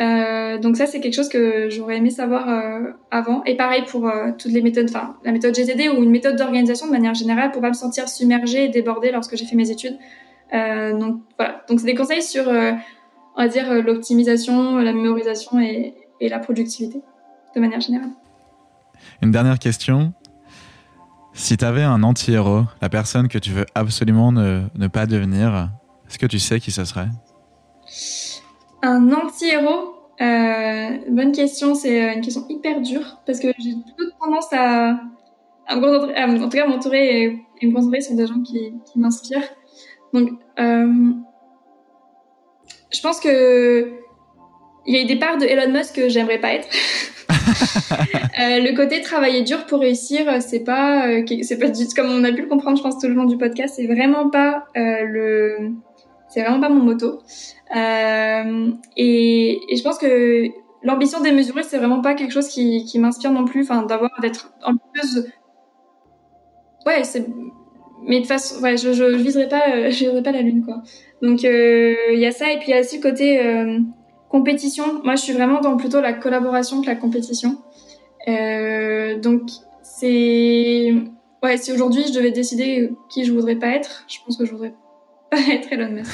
[0.00, 3.44] Euh, donc ça, c'est quelque chose que j'aurais aimé savoir euh, avant.
[3.44, 6.86] Et pareil pour euh, toutes les méthodes, enfin la méthode GTD ou une méthode d'organisation
[6.86, 9.98] de manière générale pour pas me sentir submergée et débordée lorsque j'ai fait mes études.
[10.52, 11.64] Donc voilà.
[11.68, 17.00] Donc c'est des conseils sur, on va dire, l'optimisation, la mémorisation et, la productivité
[17.54, 18.10] de manière générale.
[19.20, 20.14] Une dernière question.
[21.34, 25.70] Si tu avais un anti-héros, la personne que tu veux absolument ne pas devenir,
[26.08, 27.08] est-ce que tu sais qui ce serait?
[28.82, 34.18] Un anti-héros euh, Bonne question, c'est euh, une question hyper dure parce que j'ai toute
[34.20, 35.00] tendance à,
[35.66, 39.48] à, me en tout cas m'entourer et, me concentrer sur des gens qui, qui m'inspirent.
[40.12, 41.12] Donc, euh,
[42.92, 43.92] je pense que
[44.86, 46.68] il y a des parts de Elon Musk que j'aimerais pas être.
[47.30, 51.06] euh, le côté travailler dur pour réussir, c'est pas,
[51.42, 51.66] c'est pas
[51.96, 54.28] comme on a pu le comprendre, je pense tout le long du podcast, c'est vraiment
[54.30, 55.72] pas euh, le
[56.34, 57.20] c'est vraiment pas mon moto.
[57.76, 60.48] Euh, et, je pense que
[60.82, 63.62] l'ambition démesurée, c'est vraiment pas quelque chose qui, m'inspire non plus.
[63.62, 65.28] Enfin, d'avoir d'être ambitieuse.
[66.86, 67.24] Ouais, c'est.
[68.06, 70.82] Mais de façon, ouais, je, je, viserai pas, euh, je viserai pas la lune, quoi.
[71.22, 73.78] Donc euh, il y a ça, et puis il y a aussi le côté euh,
[74.28, 75.00] compétition.
[75.04, 77.58] Moi, je suis vraiment dans plutôt la collaboration que la compétition.
[78.26, 79.42] Euh, donc
[79.82, 80.92] c'est
[81.42, 84.50] ouais, si aujourd'hui je devais décider qui je voudrais pas être, je pense que je
[84.50, 84.74] voudrais
[85.38, 86.10] être Elon Musk.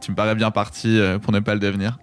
[0.00, 1.98] tu me parais bien parti euh, pour ne pas le devenir.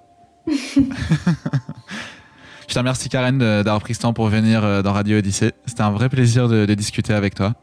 [2.67, 5.51] Je te remercie Karen d'avoir pris ce temps pour venir euh, dans Radio Odyssée.
[5.65, 7.53] C'était un vrai plaisir de, discuter avec toi.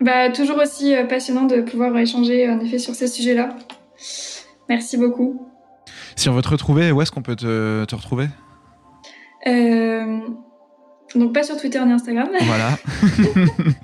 [0.00, 3.50] Bah, toujours aussi euh, passionnant de pouvoir échanger en effet sur ces sujets-là.
[4.68, 5.48] Merci beaucoup.
[6.16, 8.28] Si on veut te retrouver, où est-ce qu'on peut te, te retrouver?
[9.46, 10.18] Euh,
[11.14, 12.28] donc pas sur Twitter ni Instagram.
[12.42, 12.70] Voilà.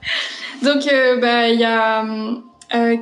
[0.63, 2.05] donc euh, bah il y a
[2.75, 2.97] euh,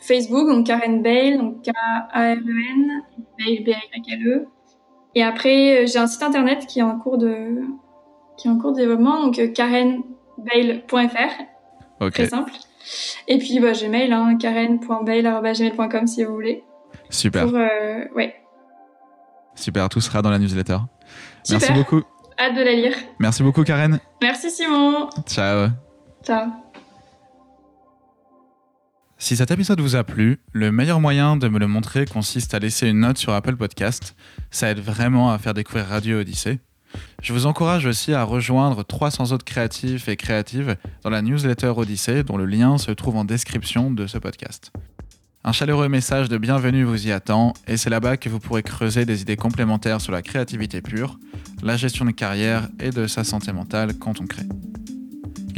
[0.00, 3.02] Facebook, donc Karen Bale, donc K-A-R-E-N,
[3.38, 4.46] Bale, B-A-Y-L-E.
[5.14, 7.62] Et après, j'ai un site internet qui est en cours de,
[8.36, 11.42] qui est en cours de développement, donc karenbale.fr.
[12.00, 12.12] Ok.
[12.12, 12.52] Très simple.
[13.26, 16.64] Et puis, bah, j'ai mail, hein, karen.bale.gmail.com si vous voulez.
[17.10, 17.46] Super.
[17.46, 18.34] Pour, euh, ouais.
[19.54, 20.78] Super, tout sera dans la newsletter.
[21.50, 22.02] Merci beaucoup.
[22.38, 22.94] Hâte de la lire.
[23.18, 23.98] Merci beaucoup, Karen.
[24.22, 25.08] Merci Simon.
[25.26, 25.70] Ciao.
[26.22, 26.67] Ciao.
[29.20, 32.60] Si cet épisode vous a plu, le meilleur moyen de me le montrer consiste à
[32.60, 34.14] laisser une note sur Apple Podcast.
[34.52, 36.60] Ça aide vraiment à faire découvrir Radio Odyssée.
[37.20, 42.22] Je vous encourage aussi à rejoindre 300 autres créatifs et créatives dans la newsletter Odyssée
[42.22, 44.70] dont le lien se trouve en description de ce podcast.
[45.42, 49.04] Un chaleureux message de bienvenue vous y attend et c'est là-bas que vous pourrez creuser
[49.04, 51.18] des idées complémentaires sur la créativité pure,
[51.64, 54.46] la gestion de carrière et de sa santé mentale quand on crée.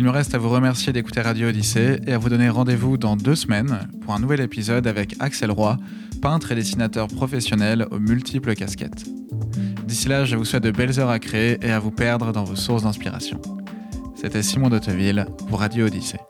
[0.01, 3.17] Il me reste à vous remercier d'écouter Radio Odyssée et à vous donner rendez-vous dans
[3.17, 5.77] deux semaines pour un nouvel épisode avec Axel Roy,
[6.23, 9.05] peintre et dessinateur professionnel aux multiples casquettes.
[9.85, 12.45] D'ici là, je vous souhaite de belles heures à créer et à vous perdre dans
[12.45, 13.43] vos sources d'inspiration.
[14.15, 16.30] C'était Simon Dotteville pour Radio Odyssée.